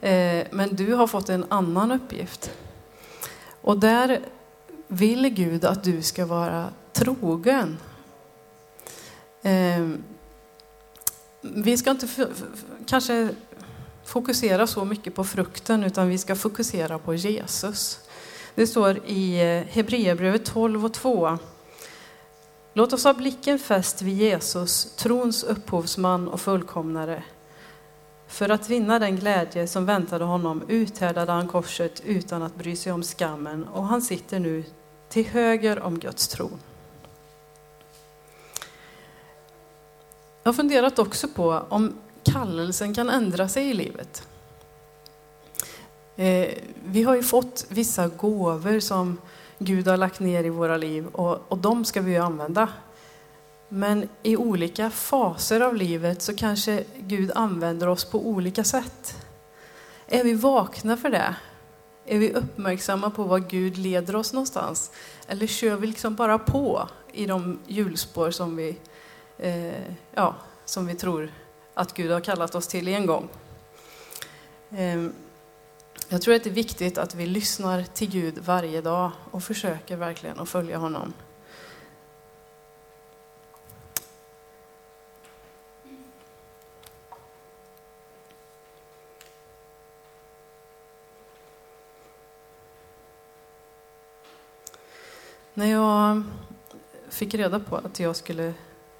Eh, 0.00 0.46
men 0.50 0.68
du 0.76 0.94
har 0.94 1.06
fått 1.06 1.28
en 1.28 1.44
annan 1.48 1.92
uppgift. 1.92 2.50
Och 3.60 3.78
där 3.78 4.20
vill 4.88 5.28
Gud 5.28 5.64
att 5.64 5.84
du 5.84 6.02
ska 6.02 6.26
vara 6.26 6.68
trogen. 6.92 7.78
Eh, 9.42 9.88
vi 11.40 11.76
ska 11.76 11.90
inte 11.90 12.08
kanske 12.86 13.28
fokusera 14.04 14.66
så 14.66 14.84
mycket 14.84 15.14
på 15.14 15.24
frukten, 15.24 15.84
utan 15.84 16.08
vi 16.08 16.18
ska 16.18 16.36
fokusera 16.36 16.98
på 16.98 17.14
Jesus. 17.14 18.00
Det 18.54 18.66
står 18.66 18.98
i 19.06 19.40
eh, 19.40 19.74
Hebreerbrevet 19.74 20.44
12 20.44 20.84
och 20.84 20.94
2 20.94 21.38
Låt 22.76 22.92
oss 22.92 23.04
ha 23.04 23.14
blicken 23.14 23.58
fäst 23.58 24.02
vid 24.02 24.14
Jesus, 24.14 24.96
trons 24.96 25.42
upphovsman 25.42 26.28
och 26.28 26.40
fullkomnare. 26.40 27.22
För 28.26 28.48
att 28.48 28.68
vinna 28.70 28.98
den 28.98 29.16
glädje 29.16 29.66
som 29.66 29.86
väntade 29.86 30.24
honom 30.24 30.62
uthärdade 30.68 31.32
han 31.32 31.48
korset 31.48 32.02
utan 32.04 32.42
att 32.42 32.54
bry 32.54 32.76
sig 32.76 32.92
om 32.92 33.02
skammen 33.02 33.64
och 33.64 33.84
han 33.84 34.02
sitter 34.02 34.38
nu 34.38 34.64
till 35.08 35.26
höger 35.26 35.80
om 35.80 35.98
Guds 35.98 36.28
tron. 36.28 36.58
Jag 40.42 40.48
har 40.48 40.54
funderat 40.54 40.98
också 40.98 41.28
på 41.28 41.62
om 41.68 41.92
kallelsen 42.22 42.94
kan 42.94 43.10
ändra 43.10 43.48
sig 43.48 43.70
i 43.70 43.74
livet. 43.74 44.28
Eh, 46.16 46.48
vi 46.84 47.02
har 47.02 47.14
ju 47.14 47.22
fått 47.22 47.66
vissa 47.68 48.08
gåvor 48.08 48.80
som 48.80 49.18
Gud 49.58 49.88
har 49.88 49.96
lagt 49.96 50.20
ner 50.20 50.44
i 50.44 50.48
våra 50.48 50.76
liv 50.76 51.06
och, 51.06 51.40
och 51.48 51.58
de 51.58 51.84
ska 51.84 52.00
vi 52.00 52.12
ju 52.12 52.18
använda. 52.18 52.68
Men 53.68 54.08
i 54.22 54.36
olika 54.36 54.90
faser 54.90 55.60
av 55.60 55.74
livet 55.76 56.22
så 56.22 56.36
kanske 56.36 56.84
Gud 56.98 57.32
använder 57.34 57.88
oss 57.88 58.04
på 58.04 58.28
olika 58.28 58.64
sätt. 58.64 59.16
Är 60.06 60.24
vi 60.24 60.34
vakna 60.34 60.96
för 60.96 61.10
det? 61.10 61.34
Är 62.06 62.18
vi 62.18 62.32
uppmärksamma 62.32 63.10
på 63.10 63.24
var 63.24 63.38
Gud 63.38 63.76
leder 63.76 64.16
oss 64.16 64.32
någonstans? 64.32 64.90
Eller 65.28 65.46
kör 65.46 65.76
vi 65.76 65.86
liksom 65.86 66.14
bara 66.14 66.38
på 66.38 66.88
i 67.12 67.26
de 67.26 67.58
hjulspår 67.66 68.30
som 68.30 68.56
vi, 68.56 68.76
eh, 69.38 69.92
ja, 70.14 70.34
som 70.64 70.86
vi 70.86 70.94
tror 70.94 71.32
att 71.74 71.94
Gud 71.94 72.10
har 72.10 72.20
kallat 72.20 72.54
oss 72.54 72.66
till 72.66 72.88
en 72.88 73.06
gång? 73.06 73.28
Eh, 74.70 75.10
jag 76.08 76.22
tror 76.22 76.34
att 76.34 76.44
det 76.44 76.50
är 76.50 76.54
viktigt 76.54 76.98
att 76.98 77.14
vi 77.14 77.26
lyssnar 77.26 77.82
till 77.82 78.10
Gud 78.10 78.38
varje 78.38 78.80
dag 78.80 79.10
och 79.30 79.42
försöker 79.42 79.96
verkligen 79.96 80.40
att 80.40 80.48
följa 80.48 80.78
honom. 80.78 81.12
När 95.54 95.66
jag 95.66 96.22
fick 97.08 97.34
reda 97.34 97.60
på 97.60 97.76
att 97.76 98.00
jag 98.00 98.16
skulle 98.16 98.54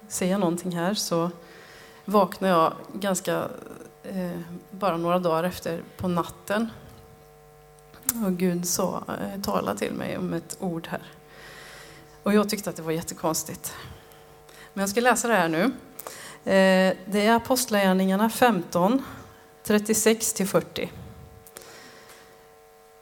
säga 0.07 0.37
någonting 0.37 0.71
här 0.71 0.93
så 0.93 1.31
vaknade 2.05 2.53
jag 2.53 2.73
ganska, 2.93 3.49
eh, 4.03 4.39
bara 4.71 4.97
några 4.97 5.19
dagar 5.19 5.43
efter, 5.43 5.83
på 5.97 6.07
natten 6.07 6.69
och 8.25 8.37
Gud 8.37 8.67
sa, 8.67 9.03
eh, 9.07 9.41
tala 9.41 9.75
till 9.75 9.93
mig 9.93 10.17
om 10.17 10.33
ett 10.33 10.57
ord 10.59 10.87
här. 10.87 11.01
Och 12.23 12.33
jag 12.33 12.49
tyckte 12.49 12.69
att 12.69 12.75
det 12.75 12.81
var 12.81 12.91
jättekonstigt. 12.91 13.73
Men 14.73 14.81
jag 14.81 14.89
ska 14.89 15.01
läsa 15.01 15.27
det 15.27 15.35
här 15.35 15.49
nu. 15.49 15.63
Eh, 16.51 16.97
det 17.05 17.25
är 17.25 17.35
Apostlagärningarna 17.35 18.29
15, 18.29 19.03
36-40. 19.63 20.89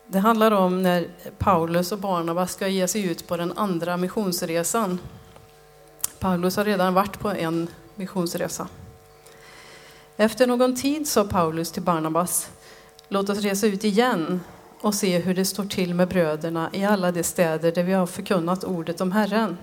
Det 0.08 0.20
handlar 0.20 0.52
om 0.52 0.82
när 0.82 1.08
Paulus 1.38 1.92
och 1.92 2.00
Barnabas 2.00 2.54
ska 2.54 2.68
ge 2.68 2.88
sig 2.88 3.06
ut 3.06 3.28
på 3.28 3.38
den 3.38 3.58
andra 3.58 3.98
missionsresan. 3.98 5.00
Paulus 6.20 6.58
har 6.58 6.66
redan 6.66 6.94
varit 6.94 7.20
på 7.20 7.30
en 7.30 7.68
missionsresa. 7.96 8.68
Efter 10.18 10.48
någon 10.48 10.76
tid 10.76 11.08
sa 11.08 11.24
Paulus 11.24 11.72
till 11.72 11.82
Barnabas, 11.82 12.50
låt 13.08 13.30
oss 13.30 13.40
resa 13.40 13.68
ut 13.68 13.84
igen 13.84 14.40
och 14.84 14.96
se 14.96 15.20
hur 15.20 15.34
det 15.34 15.46
står 15.46 15.66
till 15.66 15.94
med 15.94 16.08
bröderna 16.08 16.70
i 16.74 16.86
alla 16.86 17.12
de 17.12 17.24
städer 17.24 17.72
där 17.72 17.84
vi 17.84 17.94
har 17.94 18.06
förkunnat 18.06 18.64
ordet 18.64 19.02
om 19.02 19.12
Herren. 19.12 19.58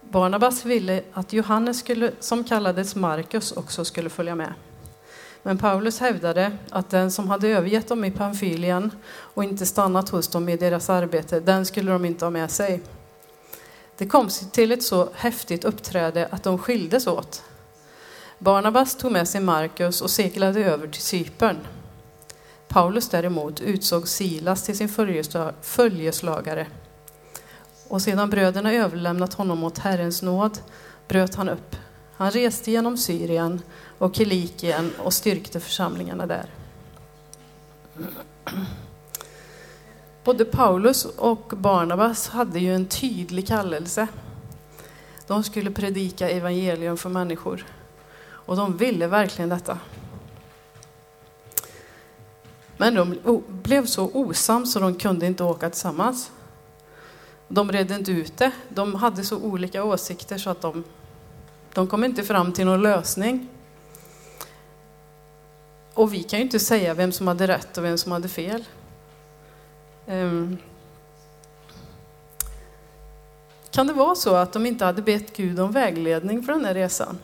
Barnabas 0.00 0.64
ville 0.64 1.02
att 1.12 1.32
Johannes, 1.32 1.78
skulle, 1.78 2.12
som 2.20 2.44
kallades 2.44 2.96
Markus, 2.96 3.52
också 3.52 3.84
skulle 3.84 4.10
följa 4.10 4.34
med. 4.34 4.54
Men 5.42 5.58
Paulus 5.58 6.00
hävdade 6.00 6.52
att 6.70 6.90
den 6.90 7.10
som 7.10 7.28
hade 7.28 7.48
övergett 7.48 7.88
dem 7.88 8.04
i 8.04 8.10
Pamfylien 8.10 8.90
och 9.10 9.44
inte 9.44 9.66
stannat 9.66 10.08
hos 10.08 10.28
dem 10.28 10.48
i 10.48 10.56
deras 10.56 10.90
arbete, 10.90 11.40
den 11.40 11.66
skulle 11.66 11.92
de 11.92 12.04
inte 12.04 12.24
ha 12.24 12.30
med 12.30 12.50
sig. 12.50 12.80
Det 13.96 14.06
kom 14.06 14.28
till 14.52 14.72
ett 14.72 14.82
så 14.82 15.08
häftigt 15.14 15.64
uppträde 15.64 16.28
att 16.30 16.42
de 16.42 16.58
skildes 16.58 17.06
åt. 17.06 17.42
Barnabas 18.38 18.96
tog 18.96 19.12
med 19.12 19.28
sig 19.28 19.40
Markus 19.40 20.00
och 20.00 20.10
seglade 20.10 20.64
över 20.64 20.88
till 20.88 21.02
Cypern. 21.02 21.56
Paulus 22.68 23.08
däremot 23.08 23.60
utsåg 23.60 24.08
Silas 24.08 24.62
till 24.62 24.76
sin 24.76 24.88
följeslagare. 25.62 26.66
Och 27.88 28.02
sedan 28.02 28.30
bröderna 28.30 28.72
överlämnat 28.72 29.34
honom 29.34 29.64
åt 29.64 29.78
Herrens 29.78 30.22
nåd 30.22 30.58
bröt 31.08 31.34
han 31.34 31.48
upp. 31.48 31.76
Han 32.16 32.30
reste 32.30 32.70
genom 32.70 32.96
Syrien 32.96 33.62
och 33.98 34.14
Kilikien 34.14 34.90
och 34.98 35.12
styrkte 35.12 35.60
församlingarna 35.60 36.26
där. 36.26 36.46
Både 40.24 40.44
Paulus 40.44 41.04
och 41.04 41.52
Barnabas 41.56 42.28
hade 42.28 42.58
ju 42.58 42.74
en 42.74 42.86
tydlig 42.86 43.46
kallelse. 43.46 44.08
De 45.26 45.44
skulle 45.44 45.70
predika 45.70 46.30
evangelium 46.30 46.96
för 46.96 47.08
människor. 47.08 47.66
Och 48.28 48.56
de 48.56 48.76
ville 48.76 49.06
verkligen 49.06 49.48
detta. 49.48 49.78
Men 52.80 52.94
de 52.94 53.18
blev 53.48 53.86
så 53.86 54.10
osams 54.14 54.72
så 54.72 54.80
de 54.80 54.94
kunde 54.94 55.26
inte 55.26 55.44
åka 55.44 55.70
tillsammans. 55.70 56.30
De 57.48 57.72
redde 57.72 57.94
inte 57.94 58.12
ut 58.12 58.36
det. 58.36 58.52
De 58.68 58.94
hade 58.94 59.24
så 59.24 59.38
olika 59.38 59.84
åsikter 59.84 60.38
så 60.38 60.50
att 60.50 60.60
de, 60.60 60.84
de 61.74 61.86
kom 61.86 62.04
inte 62.04 62.22
fram 62.22 62.52
till 62.52 62.66
någon 62.66 62.82
lösning. 62.82 63.48
Och 65.94 66.14
vi 66.14 66.22
kan 66.22 66.38
ju 66.38 66.44
inte 66.44 66.58
säga 66.58 66.94
vem 66.94 67.12
som 67.12 67.28
hade 67.28 67.48
rätt 67.48 67.78
och 67.78 67.84
vem 67.84 67.98
som 67.98 68.12
hade 68.12 68.28
fel. 68.28 68.64
Um, 70.06 70.58
kan 73.70 73.86
det 73.86 73.92
vara 73.92 74.14
så 74.14 74.34
att 74.34 74.52
de 74.52 74.66
inte 74.66 74.84
hade 74.84 75.02
bett 75.02 75.36
Gud 75.36 75.60
om 75.60 75.72
vägledning 75.72 76.42
för 76.42 76.52
den 76.52 76.64
här 76.64 76.74
resan? 76.74 77.18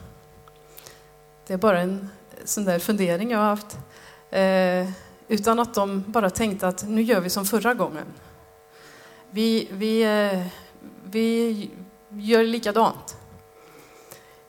Det 1.47 1.55
är 1.55 1.59
bara 1.59 1.81
en 1.81 2.11
sån 2.45 2.65
där 2.65 2.79
fundering 2.79 3.31
jag 3.31 3.39
har 3.39 3.47
haft. 3.47 3.79
Ehm. 4.31 4.93
Utan 5.29 5.59
att 5.61 5.75
de 5.75 6.05
bara 6.07 6.31
tänkte 6.31 6.69
att 6.69 6.89
nu 6.89 7.03
gör 7.03 7.21
vi 7.21 7.31
som 7.31 7.45
förra 7.45 7.75
gången. 7.75 8.07
Vi, 9.31 9.69
vi, 9.73 10.03
eh, 10.03 10.47
vi 11.05 11.71
gör 12.09 12.45
likadant. 12.45 13.17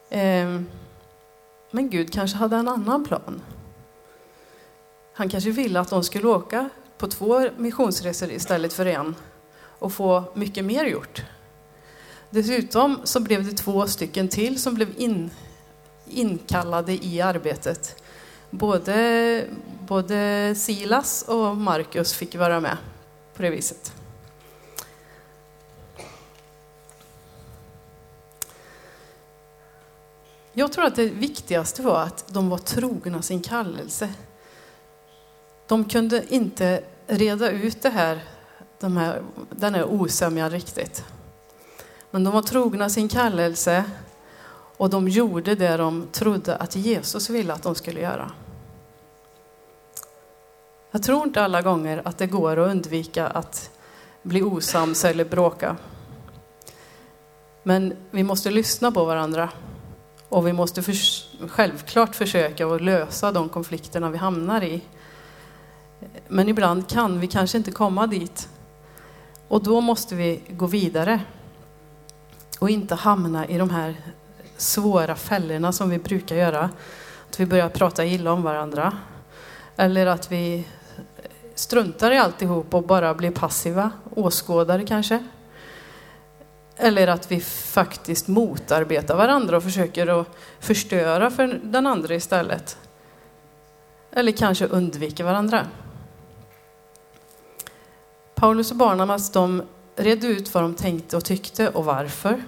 Ehm, 0.09 0.65
men 1.71 1.89
Gud 1.89 2.13
kanske 2.13 2.37
hade 2.37 2.55
en 2.55 2.67
annan 2.67 3.05
plan. 3.05 3.41
Han 5.13 5.29
kanske 5.29 5.51
ville 5.51 5.79
att 5.79 5.89
de 5.89 6.03
skulle 6.03 6.27
åka 6.27 6.69
på 6.97 7.07
två 7.07 7.49
missionsresor 7.57 8.31
istället 8.31 8.73
för 8.73 8.85
en 8.85 9.15
och 9.79 9.93
få 9.93 10.23
mycket 10.33 10.65
mer 10.65 10.85
gjort. 10.85 11.23
Dessutom 12.29 12.99
så 13.03 13.19
blev 13.19 13.45
det 13.45 13.51
två 13.51 13.87
stycken 13.87 14.27
till 14.27 14.61
som 14.61 14.75
blev 14.75 14.89
in, 14.97 15.29
inkallade 16.07 17.05
i 17.05 17.21
arbetet. 17.21 18.03
Både, 18.49 19.45
både 19.87 20.55
Silas 20.55 21.25
och 21.27 21.57
Markus 21.57 22.13
fick 22.13 22.35
vara 22.35 22.59
med 22.59 22.77
på 23.35 23.41
det 23.41 23.49
viset. 23.49 23.93
Jag 30.53 30.71
tror 30.71 30.85
att 30.85 30.95
det 30.95 31.05
viktigaste 31.05 31.81
var 31.81 32.01
att 32.01 32.25
de 32.27 32.49
var 32.49 32.57
trogna 32.57 33.21
sin 33.21 33.41
kallelse. 33.41 34.13
De 35.67 35.85
kunde 35.85 36.23
inte 36.29 36.83
reda 37.07 37.51
ut 37.51 37.81
det 37.81 37.89
här, 37.89 38.23
de 38.79 38.97
här, 38.97 39.21
den 39.49 39.75
här 39.75 39.85
osämjan 39.85 40.49
riktigt. 40.49 41.05
Men 42.11 42.23
de 42.23 42.33
var 42.33 42.41
trogna 42.41 42.89
sin 42.89 43.09
kallelse 43.09 43.83
och 44.77 44.89
de 44.89 45.07
gjorde 45.07 45.55
det 45.55 45.77
de 45.77 46.07
trodde 46.11 46.55
att 46.55 46.75
Jesus 46.75 47.29
ville 47.29 47.53
att 47.53 47.63
de 47.63 47.75
skulle 47.75 48.01
göra. 48.01 48.31
Jag 50.95 51.03
tror 51.03 51.23
inte 51.23 51.43
alla 51.43 51.61
gånger 51.61 52.01
att 52.05 52.17
det 52.17 52.27
går 52.27 52.59
att 52.59 52.71
undvika 52.71 53.27
att 53.27 53.69
bli 54.23 54.43
osams 54.43 55.05
eller 55.05 55.25
bråka. 55.25 55.75
Men 57.63 57.93
vi 58.11 58.23
måste 58.23 58.51
lyssna 58.51 58.91
på 58.91 59.05
varandra 59.05 59.49
och 60.29 60.47
vi 60.47 60.53
måste 60.53 60.81
för, 60.81 60.95
självklart 61.47 62.15
försöka 62.15 62.67
att 62.67 62.81
lösa 62.81 63.31
de 63.31 63.49
konflikterna 63.49 64.09
vi 64.09 64.17
hamnar 64.17 64.63
i. 64.63 64.81
Men 66.27 66.49
ibland 66.49 66.89
kan 66.89 67.19
vi 67.19 67.27
kanske 67.27 67.57
inte 67.57 67.71
komma 67.71 68.07
dit. 68.07 68.49
Och 69.47 69.63
då 69.63 69.81
måste 69.81 70.15
vi 70.15 70.41
gå 70.49 70.65
vidare 70.65 71.19
och 72.59 72.69
inte 72.69 72.95
hamna 72.95 73.47
i 73.47 73.57
de 73.57 73.69
här 73.69 73.95
svåra 74.57 75.15
fällorna 75.15 75.71
som 75.71 75.89
vi 75.89 75.99
brukar 75.99 76.35
göra. 76.35 76.69
Att 77.29 77.39
vi 77.39 77.45
börjar 77.45 77.69
prata 77.69 78.05
illa 78.05 78.31
om 78.31 78.43
varandra. 78.43 78.97
Eller 79.77 80.05
att 80.05 80.31
vi 80.31 80.65
struntar 81.55 82.11
i 82.11 82.17
alltihop 82.17 82.73
och 82.73 82.83
bara 82.83 83.13
blir 83.13 83.31
passiva 83.31 83.91
åskådare 84.15 84.85
kanske. 84.85 85.23
Eller 86.77 87.07
att 87.07 87.31
vi 87.31 87.41
faktiskt 87.41 88.27
motarbetar 88.27 89.15
varandra 89.15 89.57
och 89.57 89.63
försöker 89.63 90.21
att 90.21 90.27
förstöra 90.59 91.31
för 91.31 91.59
den 91.63 91.87
andra 91.87 92.15
istället. 92.15 92.77
Eller 94.11 94.31
kanske 94.31 94.65
undviker 94.65 95.23
varandra. 95.23 95.67
Paulus 98.35 98.71
och 98.71 98.77
Barnabas 98.77 99.31
de 99.31 99.63
redde 99.95 100.27
ut 100.27 100.53
vad 100.53 100.63
de 100.63 100.75
tänkte 100.75 101.17
och 101.17 101.25
tyckte 101.25 101.69
och 101.69 101.85
varför. 101.85 102.43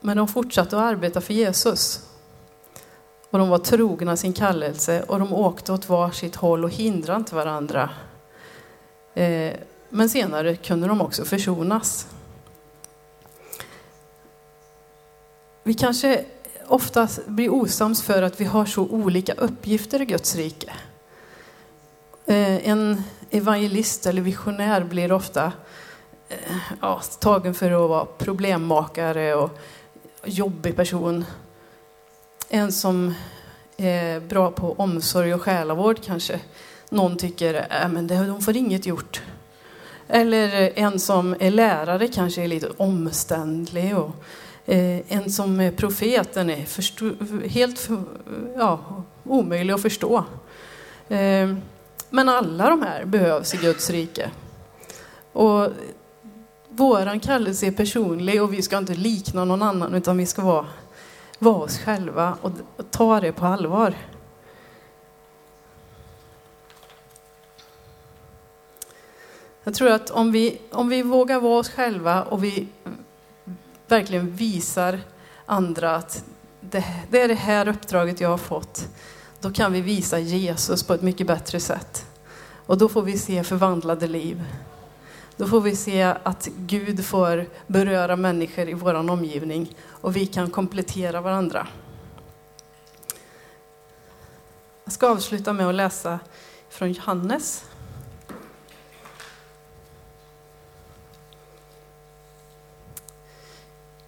Men 0.00 0.16
de 0.16 0.28
fortsatte 0.28 0.76
att 0.76 0.82
arbeta 0.82 1.20
för 1.20 1.34
Jesus. 1.34 2.10
Och 3.30 3.38
de 3.38 3.48
var 3.48 3.58
trogna 3.58 4.16
sin 4.16 4.32
kallelse 4.32 5.02
och 5.02 5.18
de 5.18 5.32
åkte 5.32 5.72
åt 5.72 5.88
varsitt 5.88 6.36
håll 6.36 6.64
och 6.64 6.70
hindrade 6.70 7.18
inte 7.18 7.34
varandra. 7.34 7.90
Eh, 9.14 9.52
men 9.88 10.08
senare 10.08 10.56
kunde 10.56 10.88
de 10.88 11.00
också 11.00 11.24
försonas. 11.24 12.06
Vi 15.62 15.74
kanske 15.74 16.24
ofta 16.66 17.08
blir 17.26 17.54
osams 17.54 18.02
för 18.02 18.22
att 18.22 18.40
vi 18.40 18.44
har 18.44 18.64
så 18.64 18.82
olika 18.82 19.32
uppgifter 19.32 20.02
i 20.02 20.04
Guds 20.04 20.36
rike. 20.36 20.72
Eh, 22.26 22.68
en 22.68 23.02
evangelist 23.30 24.06
eller 24.06 24.22
visionär 24.22 24.84
blir 24.84 25.12
ofta 25.12 25.52
eh, 26.28 26.56
ja, 26.80 27.00
tagen 27.20 27.54
för 27.54 27.84
att 27.84 27.90
vara 27.90 28.04
problemmakare 28.04 29.34
och 29.34 29.58
jobbig 30.24 30.76
person. 30.76 31.24
En 32.48 32.72
som 32.72 33.14
är 33.76 34.20
bra 34.20 34.50
på 34.50 34.72
omsorg 34.72 35.34
och 35.34 35.42
själavård 35.42 36.02
kanske 36.04 36.40
någon 36.88 37.16
tycker 37.16 37.54
äh, 37.82 38.26
de 38.26 38.40
får 38.40 38.56
inget 38.56 38.86
gjort. 38.86 39.22
Eller 40.08 40.72
en 40.78 41.00
som 41.00 41.36
är 41.40 41.50
lärare 41.50 42.08
kanske 42.08 42.42
är 42.42 42.48
lite 42.48 42.68
omständlig. 42.76 43.96
Och, 43.98 44.10
eh, 44.66 45.00
en 45.08 45.30
som 45.30 45.60
är 45.60 45.70
profet 45.70 46.34
den 46.34 46.50
är 46.50 46.64
förstå, 46.64 47.10
helt 47.44 47.88
ja, 48.56 49.04
omöjlig 49.24 49.74
att 49.74 49.82
förstå. 49.82 50.24
Eh, 51.08 51.54
men 52.10 52.28
alla 52.28 52.70
de 52.70 52.82
här 52.82 53.04
behövs 53.04 53.54
i 53.54 53.56
Guds 53.56 53.90
rike. 53.90 54.30
Och 55.32 55.68
våran 56.68 57.20
kallelse 57.20 57.66
är 57.66 57.70
personlig 57.70 58.42
och 58.42 58.54
vi 58.54 58.62
ska 58.62 58.78
inte 58.78 58.94
likna 58.94 59.44
någon 59.44 59.62
annan 59.62 59.94
utan 59.94 60.16
vi 60.16 60.26
ska 60.26 60.42
vara, 60.42 60.66
vara 61.38 61.56
oss 61.56 61.78
själva 61.78 62.38
och, 62.42 62.52
och 62.76 62.90
ta 62.90 63.20
det 63.20 63.32
på 63.32 63.46
allvar. 63.46 63.94
Jag 69.64 69.74
tror 69.74 69.90
att 69.90 70.10
om 70.10 70.32
vi, 70.32 70.60
om 70.70 70.88
vi 70.88 71.02
vågar 71.02 71.40
vara 71.40 71.58
oss 71.58 71.68
själva 71.68 72.22
och 72.22 72.44
vi 72.44 72.68
verkligen 73.86 74.36
visar 74.36 75.00
andra 75.46 75.96
att 75.96 76.24
det, 76.60 76.84
det 77.10 77.20
är 77.20 77.28
det 77.28 77.34
här 77.34 77.68
uppdraget 77.68 78.20
jag 78.20 78.28
har 78.28 78.38
fått, 78.38 78.88
då 79.40 79.50
kan 79.50 79.72
vi 79.72 79.80
visa 79.80 80.18
Jesus 80.18 80.82
på 80.82 80.94
ett 80.94 81.02
mycket 81.02 81.26
bättre 81.26 81.60
sätt. 81.60 82.06
Och 82.66 82.78
då 82.78 82.88
får 82.88 83.02
vi 83.02 83.18
se 83.18 83.44
förvandlade 83.44 84.06
liv. 84.06 84.44
Då 85.36 85.46
får 85.46 85.60
vi 85.60 85.76
se 85.76 86.02
att 86.02 86.48
Gud 86.56 87.04
får 87.04 87.46
beröra 87.66 88.16
människor 88.16 88.68
i 88.68 88.74
vår 88.74 88.94
omgivning 88.94 89.76
och 90.06 90.16
vi 90.16 90.26
kan 90.26 90.50
komplettera 90.50 91.20
varandra. 91.20 91.66
Jag 94.84 94.92
ska 94.92 95.08
avsluta 95.08 95.52
med 95.52 95.68
att 95.68 95.74
läsa 95.74 96.18
från 96.68 96.92
Johannes. 96.92 97.64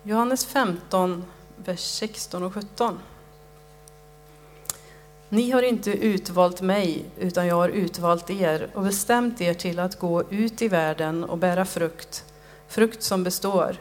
Johannes 0.03 0.47
15, 0.47 1.25
vers 1.57 1.81
16 1.81 2.43
och 2.43 2.55
17. 2.55 2.99
Ni 5.29 5.51
har 5.51 5.63
inte 5.63 5.91
utvalt 5.91 6.61
mig, 6.61 7.05
utan 7.17 7.47
jag 7.47 7.57
har 7.57 7.69
utvalt 7.69 8.31
er 8.31 8.71
och 8.75 8.83
bestämt 8.83 9.41
er 9.41 9.55
till 9.55 9.79
att 9.79 9.99
gå 9.99 10.23
ut 10.31 10.63
i 10.63 10.69
världen 10.69 11.25
och 11.25 11.39
bära 11.39 11.65
frukt, 11.65 12.25
frukt 12.69 13.03
som 13.03 13.25
består. 13.25 13.77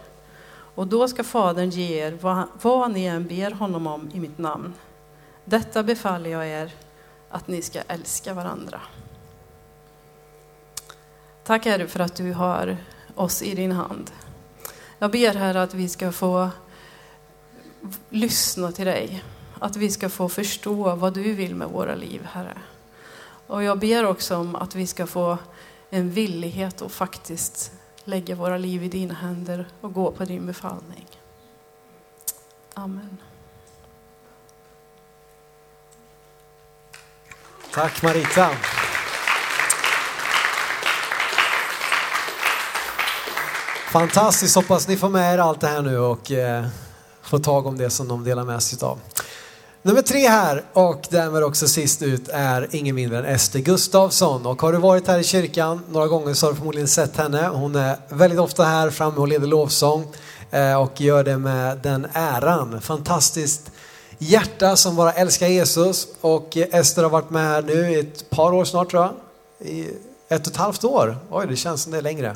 Och 0.77 0.87
då 0.87 1.07
ska 1.07 1.23
Fadern 1.23 1.69
ge 1.69 2.05
er 2.05 2.17
vad, 2.21 2.47
vad 2.61 2.91
ni 2.91 3.05
än 3.05 3.27
ber 3.27 3.51
honom 3.51 3.87
om 3.87 4.09
i 4.13 4.19
mitt 4.19 4.37
namn. 4.37 4.73
Detta 5.45 5.83
befaller 5.83 6.29
jag 6.29 6.47
er, 6.47 6.73
att 7.29 7.47
ni 7.47 7.61
ska 7.61 7.81
älska 7.87 8.33
varandra. 8.33 8.81
Tack 11.43 11.65
Herre 11.65 11.87
för 11.87 11.99
att 11.99 12.15
du 12.15 12.33
har 12.33 12.77
oss 13.15 13.41
i 13.41 13.55
din 13.55 13.71
hand. 13.71 14.11
Jag 14.99 15.11
ber 15.11 15.33
Herre 15.33 15.61
att 15.61 15.73
vi 15.73 15.89
ska 15.89 16.11
få 16.11 16.49
lyssna 18.09 18.71
till 18.71 18.85
dig. 18.85 19.23
Att 19.59 19.75
vi 19.75 19.91
ska 19.91 20.09
få 20.09 20.29
förstå 20.29 20.95
vad 20.95 21.13
du 21.13 21.33
vill 21.33 21.55
med 21.55 21.67
våra 21.67 21.95
liv, 21.95 22.27
Herre. 22.31 22.57
Och 23.47 23.63
jag 23.63 23.79
ber 23.79 24.05
också 24.05 24.35
om 24.35 24.55
att 24.55 24.75
vi 24.75 24.87
ska 24.87 25.07
få 25.07 25.37
en 25.89 26.11
villighet 26.11 26.81
att 26.81 26.91
faktiskt 26.91 27.71
lägga 28.07 28.35
våra 28.35 28.57
liv 28.57 28.83
i 28.83 28.87
dina 28.87 29.13
händer 29.13 29.67
och 29.81 29.93
gå 29.93 30.11
på 30.11 30.25
din 30.25 30.45
befallning. 30.45 31.05
Amen. 32.73 33.17
Tack 37.73 38.03
Marita. 38.03 38.49
Fantastiskt, 43.91 44.55
hoppas 44.55 44.87
ni 44.87 44.97
får 44.97 45.09
med 45.09 45.33
er 45.33 45.37
allt 45.37 45.61
det 45.61 45.67
här 45.67 45.81
nu 45.81 45.97
och 45.97 46.31
eh, 46.31 46.67
får 47.21 47.39
tag 47.39 47.65
om 47.65 47.77
det 47.77 47.89
som 47.89 48.07
de 48.07 48.23
delar 48.23 48.43
med 48.43 48.63
sig 48.63 48.79
av. 48.81 48.99
Nummer 49.87 50.01
tre 50.01 50.27
här 50.27 50.63
och 50.73 51.07
därmed 51.09 51.43
också 51.43 51.67
sist 51.67 52.01
ut 52.01 52.29
är 52.29 52.67
ingen 52.71 52.95
mindre 52.95 53.19
än 53.19 53.25
Ester 53.25 53.59
Gustafsson. 53.59 54.45
Och 54.45 54.61
har 54.61 54.71
du 54.71 54.77
varit 54.77 55.07
här 55.07 55.19
i 55.19 55.23
kyrkan 55.23 55.81
några 55.89 56.07
gånger 56.07 56.33
så 56.33 56.45
har 56.45 56.51
du 56.51 56.57
förmodligen 56.57 56.87
sett 56.87 57.17
henne. 57.17 57.47
Hon 57.47 57.75
är 57.75 57.97
väldigt 58.09 58.39
ofta 58.39 58.63
här 58.63 58.89
framme 58.89 59.17
och 59.17 59.27
leder 59.27 59.47
lovsång 59.47 60.05
eh, 60.51 60.81
och 60.81 61.01
gör 61.01 61.23
det 61.23 61.37
med 61.37 61.77
den 61.77 62.07
äran. 62.13 62.81
Fantastiskt 62.81 63.71
hjärta 64.17 64.75
som 64.75 64.95
bara 64.95 65.11
älskar 65.11 65.47
Jesus. 65.47 66.07
Och 66.21 66.57
Ester 66.57 67.03
har 67.03 67.09
varit 67.09 67.29
med 67.29 67.43
här 67.43 67.61
nu 67.61 67.91
i 67.91 67.99
ett 67.99 68.29
par 68.29 68.53
år 68.53 68.65
snart 68.65 68.91
tror 68.91 69.03
jag. 69.03 69.13
I 69.67 69.87
ett 70.29 70.47
och 70.47 70.51
ett 70.53 70.57
halvt 70.57 70.83
år. 70.83 71.17
Oj, 71.29 71.47
det 71.49 71.55
känns 71.55 71.83
som 71.83 71.91
det 71.91 71.97
är 71.97 72.01
längre. 72.01 72.35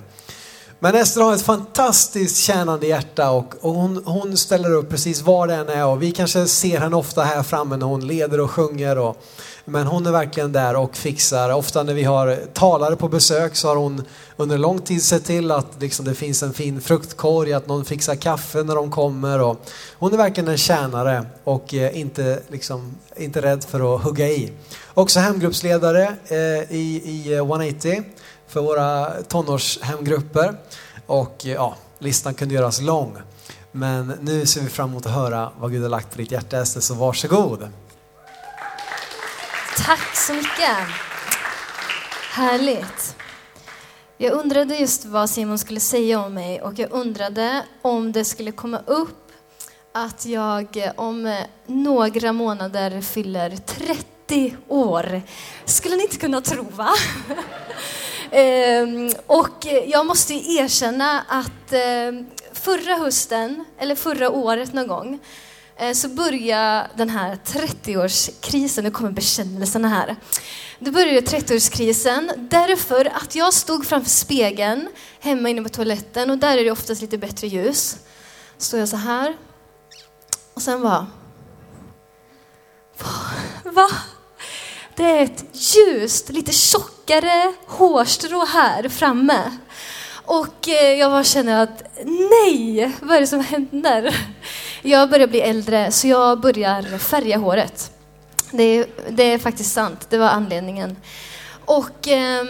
Men 0.83 0.95
Ester 0.95 1.21
har 1.21 1.33
ett 1.33 1.41
fantastiskt 1.41 2.37
tjänande 2.37 2.87
hjärta 2.87 3.31
och, 3.31 3.55
och 3.61 3.73
hon, 3.73 4.03
hon, 4.05 4.37
ställer 4.37 4.73
upp 4.73 4.89
precis 4.89 5.21
var 5.21 5.47
det 5.47 5.55
än 5.55 5.69
är 5.69 5.85
och 5.85 6.03
vi 6.03 6.11
kanske 6.11 6.47
ser 6.47 6.79
henne 6.79 6.95
ofta 6.95 7.23
här 7.23 7.43
framme 7.43 7.77
när 7.77 7.85
hon 7.85 8.07
leder 8.07 8.39
och 8.39 8.51
sjunger. 8.51 8.97
Och, 8.97 9.23
men 9.65 9.87
hon 9.87 10.05
är 10.05 10.11
verkligen 10.11 10.51
där 10.51 10.75
och 10.75 10.95
fixar. 10.95 11.53
Ofta 11.53 11.83
när 11.83 11.93
vi 11.93 12.03
har 12.03 12.35
talare 12.53 12.95
på 12.95 13.07
besök 13.07 13.55
så 13.55 13.67
har 13.67 13.75
hon 13.75 14.03
under 14.37 14.57
lång 14.57 14.79
tid 14.79 15.03
sett 15.03 15.25
till 15.25 15.51
att 15.51 15.67
liksom, 15.79 16.05
det 16.05 16.15
finns 16.15 16.43
en 16.43 16.53
fin 16.53 16.81
fruktkorg, 16.81 17.53
att 17.53 17.67
någon 17.67 17.85
fixar 17.85 18.15
kaffe 18.15 18.63
när 18.63 18.75
de 18.75 18.91
kommer. 18.91 19.41
Och 19.41 19.65
hon 19.99 20.13
är 20.13 20.17
verkligen 20.17 20.47
en 20.47 20.57
tjänare 20.57 21.25
och 21.43 21.73
eh, 21.73 21.99
inte, 21.99 22.39
liksom, 22.47 22.95
inte 23.15 23.41
rädd 23.41 23.63
för 23.63 23.95
att 23.95 24.03
hugga 24.03 24.27
i. 24.27 24.51
Också 24.93 25.19
hemgruppsledare 25.19 26.03
eh, 26.27 26.75
i, 26.75 27.01
i 27.05 27.33
eh, 27.33 27.37
180 27.37 28.03
för 28.51 28.61
våra 28.61 29.23
tonårshemgrupper. 29.23 30.55
Och 31.05 31.45
eh, 31.45 31.51
ja, 31.51 31.75
listan 31.99 32.33
kunde 32.33 32.55
göras 32.55 32.81
lång. 32.81 33.17
Men 33.71 34.07
nu 34.21 34.45
ser 34.45 34.61
vi 34.61 34.69
fram 34.69 34.89
emot 34.89 35.05
att 35.05 35.11
höra 35.11 35.51
vad 35.59 35.71
Gud 35.71 35.81
har 35.81 35.89
lagt 35.89 36.11
på 36.11 36.17
ditt 36.17 36.31
hjärta 36.31 36.57
Ester, 36.57 36.81
så 36.81 36.93
varsågod. 36.93 37.69
Tack 39.77 40.15
så 40.15 40.33
mycket. 40.33 40.77
Härligt. 42.31 43.15
Jag 44.17 44.33
undrade 44.33 44.75
just 44.75 45.05
vad 45.05 45.29
Simon 45.29 45.59
skulle 45.59 45.79
säga 45.79 46.19
om 46.19 46.33
mig 46.33 46.61
och 46.61 46.79
jag 46.79 46.91
undrade 46.91 47.65
om 47.81 48.11
det 48.11 48.25
skulle 48.25 48.51
komma 48.51 48.81
upp 48.85 49.31
att 49.93 50.25
jag 50.25 50.77
eh, 50.77 50.91
om 50.95 51.25
eh, 51.25 51.45
några 51.67 52.33
månader 52.33 53.01
fyller 53.01 53.57
30 53.65 54.55
år. 54.67 55.21
Skulle 55.65 55.95
ni 55.95 56.03
inte 56.03 56.17
kunna 56.17 56.41
tro 56.41 56.63
va? 56.63 56.89
Ehm, 58.31 59.11
och 59.27 59.65
jag 59.87 60.05
måste 60.05 60.33
erkänna 60.33 61.21
att 61.27 61.73
ehm, 61.73 62.25
förra 62.53 62.95
hösten, 62.95 63.65
eller 63.77 63.95
förra 63.95 64.29
året 64.29 64.73
någon 64.73 64.87
gång, 64.87 65.19
eh, 65.77 65.93
så 65.93 66.09
började 66.09 66.89
den 66.95 67.09
här 67.09 67.37
30-årskrisen, 67.45 68.81
nu 68.81 68.91
kommer 68.91 69.11
bekännelserna 69.11 69.87
här. 69.87 70.15
Då 70.79 70.91
började 70.91 71.21
30-årskrisen 71.21 72.31
därför 72.37 73.05
att 73.05 73.35
jag 73.35 73.53
stod 73.53 73.87
framför 73.87 74.09
spegeln 74.09 74.89
hemma 75.19 75.49
inne 75.49 75.61
på 75.61 75.69
toaletten 75.69 76.29
och 76.29 76.37
där 76.37 76.57
är 76.57 76.63
det 76.63 76.71
oftast 76.71 77.01
lite 77.01 77.17
bättre 77.17 77.47
ljus. 77.47 77.97
Står 78.57 78.79
jag 78.79 78.89
så 78.89 78.97
här 78.97 79.35
och 80.53 80.61
sen 80.61 80.81
bara... 80.81 81.07
Va? 83.63 83.89
Det 84.95 85.03
är 85.03 85.23
ett 85.23 85.45
ljust, 85.53 86.29
lite 86.29 86.51
tjockt 86.51 87.00
tjockare 87.11 87.53
hårstrå 87.67 88.45
här 88.45 88.89
framme. 88.89 89.51
Och 90.25 90.69
eh, 90.69 90.99
jag 90.99 91.11
bara 91.11 91.23
känner 91.23 91.63
att 91.63 91.83
nej, 92.05 92.91
vad 93.01 93.15
är 93.17 93.21
det 93.21 93.27
som 93.27 93.39
händer? 93.39 94.15
Jag 94.81 95.09
börjar 95.09 95.27
bli 95.27 95.41
äldre 95.41 95.91
så 95.91 96.07
jag 96.07 96.39
börjar 96.39 96.97
färga 96.97 97.37
håret. 97.37 97.91
Det 98.51 98.63
är, 98.63 98.85
det 99.09 99.23
är 99.23 99.37
faktiskt 99.37 99.73
sant, 99.73 100.07
det 100.09 100.17
var 100.17 100.29
anledningen. 100.29 100.97
Och 101.65 102.07
eh, 102.07 102.43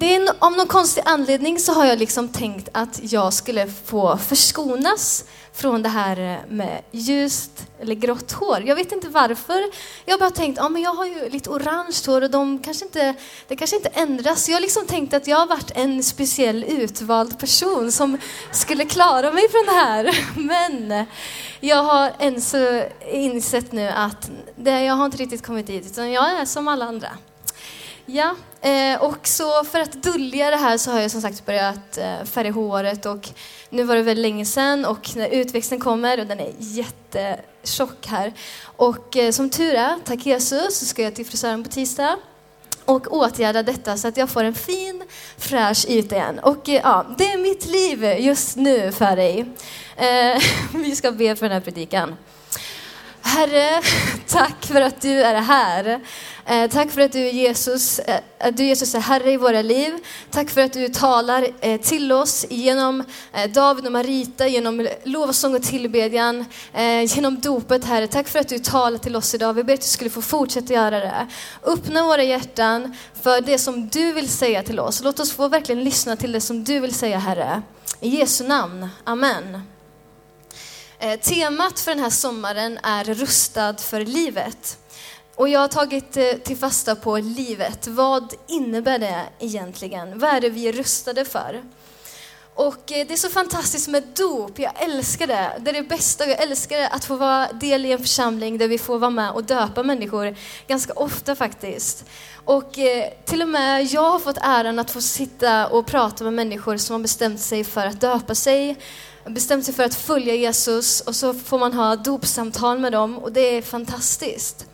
är, 0.00 0.28
av 0.38 0.52
någon 0.52 0.66
konstig 0.66 1.02
anledning 1.06 1.58
så 1.58 1.72
har 1.72 1.86
jag 1.86 1.98
liksom 1.98 2.28
tänkt 2.28 2.68
att 2.72 3.00
jag 3.02 3.32
skulle 3.32 3.66
få 3.66 4.16
förskonas 4.16 5.24
från 5.56 5.82
det 5.82 5.88
här 5.88 6.20
eh, 6.20 6.38
med 6.48 6.82
ljust 6.90 7.66
eller 7.80 7.94
grått 7.94 8.32
hår. 8.32 8.62
Jag 8.66 8.76
vet 8.76 8.92
inte 8.92 9.08
varför. 9.08 9.62
Jag 10.04 10.14
har 10.14 10.18
bara 10.18 10.30
tänkt, 10.30 10.56
ja 10.56 10.68
men 10.68 10.82
jag 10.82 10.94
har 10.94 11.06
ju 11.06 11.28
lite 11.28 11.50
orange 11.50 11.96
hår 12.06 12.22
och 12.22 12.30
de 12.30 12.58
kanske 12.58 12.84
inte, 12.84 13.14
det 13.48 13.56
kanske 13.56 13.76
inte 13.76 13.88
ändras. 13.88 14.48
Jag 14.48 14.56
har 14.56 14.60
liksom 14.60 14.86
tänkt 14.86 15.14
att 15.14 15.26
jag 15.26 15.36
har 15.36 15.46
varit 15.46 15.70
en 15.74 16.02
speciell 16.02 16.64
utvald 16.64 17.38
person 17.38 17.92
som 17.92 18.18
skulle 18.52 18.84
klara 18.84 19.32
mig 19.32 19.48
från 19.50 19.64
det 19.66 19.80
här. 19.80 20.18
Men 20.36 21.06
jag 21.60 21.82
har 21.82 22.12
än 22.18 22.40
så 22.40 22.82
insett 23.12 23.72
nu 23.72 23.88
att 23.88 24.30
det, 24.56 24.84
jag 24.84 24.94
har 24.94 25.06
inte 25.06 25.18
riktigt 25.18 25.46
kommit 25.46 25.66
dit, 25.66 25.86
utan 25.86 26.12
jag 26.12 26.40
är 26.40 26.44
som 26.44 26.68
alla 26.68 26.84
andra. 26.84 27.08
Ja, 28.08 28.34
eh, 28.60 29.02
och 29.02 29.28
så 29.28 29.64
för 29.64 29.80
att 29.80 30.02
dölja 30.02 30.50
det 30.50 30.56
här 30.56 30.78
så 30.78 30.90
har 30.90 31.00
jag 31.00 31.10
som 31.10 31.20
sagt 31.20 31.46
börjat 31.46 31.98
eh, 31.98 32.24
färga 32.24 32.52
håret 32.52 33.06
och 33.06 33.28
nu 33.70 33.82
var 33.82 33.96
det 33.96 34.02
väldigt 34.02 34.22
länge 34.22 34.44
sedan 34.44 34.84
och 34.84 35.16
när 35.16 35.28
utväxten 35.28 35.80
kommer 35.80 36.20
och 36.20 36.26
den 36.26 36.40
är 36.40 36.52
jättetjock 36.58 38.06
här. 38.06 38.32
Och 38.62 39.16
eh, 39.16 39.30
som 39.30 39.50
tur 39.50 39.74
är, 39.74 39.96
tack 40.04 40.26
Jesus, 40.26 40.78
så 40.78 40.86
ska 40.86 41.02
jag 41.02 41.14
till 41.14 41.26
frisören 41.26 41.64
på 41.64 41.70
tisdag 41.70 42.16
och 42.84 43.12
åtgärda 43.12 43.62
detta 43.62 43.96
så 43.96 44.08
att 44.08 44.16
jag 44.16 44.30
får 44.30 44.44
en 44.44 44.54
fin 44.54 45.02
fräsch 45.38 45.86
yta 45.88 46.16
igen. 46.16 46.38
Och 46.38 46.68
ja, 46.68 47.06
det 47.18 47.32
är 47.32 47.38
mitt 47.38 47.66
liv 47.66 48.04
just 48.04 48.56
nu 48.56 48.92
för 48.92 49.16
dig. 49.16 49.46
vi 50.74 50.96
ska 50.96 51.12
be 51.12 51.36
för 51.36 51.46
den 51.46 51.52
här 51.52 51.60
predikan. 51.60 52.16
Herre, 53.26 53.82
tack 54.26 54.66
för 54.66 54.80
att 54.80 55.00
du 55.00 55.22
är 55.22 55.34
här. 55.34 56.00
Eh, 56.48 56.70
tack 56.70 56.90
för 56.90 57.00
att 57.00 57.12
du 57.12 57.30
Jesus, 57.30 57.98
eh, 57.98 58.20
att 58.38 58.56
du 58.56 58.64
Jesus 58.64 58.94
är 58.94 59.00
Herre 59.00 59.32
i 59.32 59.36
våra 59.36 59.62
liv. 59.62 59.94
Tack 60.30 60.50
för 60.50 60.60
att 60.60 60.72
du 60.72 60.88
talar 60.88 61.48
eh, 61.60 61.80
till 61.80 62.12
oss 62.12 62.46
genom 62.50 63.04
eh, 63.32 63.50
David 63.50 63.86
och 63.86 63.92
Marita, 63.92 64.46
genom 64.46 64.88
lovsång 65.04 65.54
och 65.54 65.62
tillbedjan, 65.62 66.44
eh, 66.74 67.02
genom 67.02 67.40
dopet 67.40 67.84
Herre. 67.84 68.06
Tack 68.06 68.28
för 68.28 68.38
att 68.38 68.48
du 68.48 68.58
talar 68.58 68.98
till 68.98 69.16
oss 69.16 69.34
idag. 69.34 69.54
Vi 69.54 69.64
ber 69.64 69.74
att 69.74 69.80
du 69.80 69.86
skulle 69.86 70.10
få 70.10 70.22
fortsätta 70.22 70.72
göra 70.72 71.00
det. 71.00 71.26
Öppna 71.62 72.02
våra 72.02 72.22
hjärtan 72.22 72.96
för 73.22 73.40
det 73.40 73.58
som 73.58 73.88
du 73.88 74.12
vill 74.12 74.28
säga 74.28 74.62
till 74.62 74.80
oss. 74.80 75.02
Låt 75.02 75.20
oss 75.20 75.32
få 75.32 75.48
verkligen 75.48 75.84
lyssna 75.84 76.16
till 76.16 76.32
det 76.32 76.40
som 76.40 76.64
du 76.64 76.80
vill 76.80 76.94
säga 76.94 77.18
Herre. 77.18 77.62
I 78.00 78.08
Jesu 78.08 78.44
namn. 78.44 78.88
Amen. 79.04 79.62
Eh, 80.98 81.20
temat 81.20 81.80
för 81.80 81.90
den 81.90 82.00
här 82.00 82.10
sommaren 82.10 82.78
är 82.82 83.04
rustad 83.04 83.76
för 83.76 84.00
livet. 84.00 84.78
Och 85.36 85.48
jag 85.48 85.60
har 85.60 85.68
tagit 85.68 86.16
eh, 86.16 86.24
till 86.24 86.56
fasta 86.56 86.94
på 86.94 87.16
livet. 87.16 87.86
Vad 87.86 88.34
innebär 88.46 88.98
det 88.98 89.22
egentligen? 89.38 90.18
Vad 90.18 90.30
är 90.30 90.40
det 90.40 90.50
vi 90.50 90.68
är 90.68 90.72
rustade 90.72 91.24
för? 91.24 91.62
Och 92.54 92.92
eh, 92.92 93.06
det 93.06 93.12
är 93.12 93.16
så 93.16 93.28
fantastiskt 93.28 93.88
med 93.88 94.02
dop, 94.16 94.58
jag 94.58 94.72
älskar 94.82 95.26
det. 95.26 95.52
Det 95.60 95.70
är 95.70 95.74
det 95.74 95.82
bästa, 95.82 96.26
jag 96.26 96.42
älskar 96.42 96.88
att 96.90 97.04
få 97.04 97.16
vara 97.16 97.52
del 97.52 97.86
i 97.86 97.92
en 97.92 97.98
församling 97.98 98.58
där 98.58 98.68
vi 98.68 98.78
får 98.78 98.98
vara 98.98 99.10
med 99.10 99.30
och 99.30 99.44
döpa 99.44 99.82
människor, 99.82 100.36
ganska 100.66 100.92
ofta 100.92 101.34
faktiskt. 101.34 102.04
Och 102.44 102.78
eh, 102.78 103.10
till 103.24 103.42
och 103.42 103.48
med 103.48 103.84
jag 103.84 104.10
har 104.12 104.18
fått 104.18 104.38
äran 104.42 104.78
att 104.78 104.90
få 104.90 105.00
sitta 105.00 105.66
och 105.66 105.86
prata 105.86 106.24
med 106.24 106.32
människor 106.32 106.76
som 106.76 106.94
har 106.94 107.00
bestämt 107.00 107.40
sig 107.40 107.64
för 107.64 107.86
att 107.86 108.00
döpa 108.00 108.34
sig, 108.34 108.76
bestämt 109.24 109.64
sig 109.64 109.74
för 109.74 109.84
att 109.84 109.94
följa 109.94 110.34
Jesus 110.34 111.00
och 111.00 111.16
så 111.16 111.34
får 111.34 111.58
man 111.58 111.72
ha 111.72 111.96
dopsamtal 111.96 112.78
med 112.78 112.92
dem 112.92 113.18
och 113.18 113.32
det 113.32 113.40
är 113.40 113.62
fantastiskt. 113.62 114.66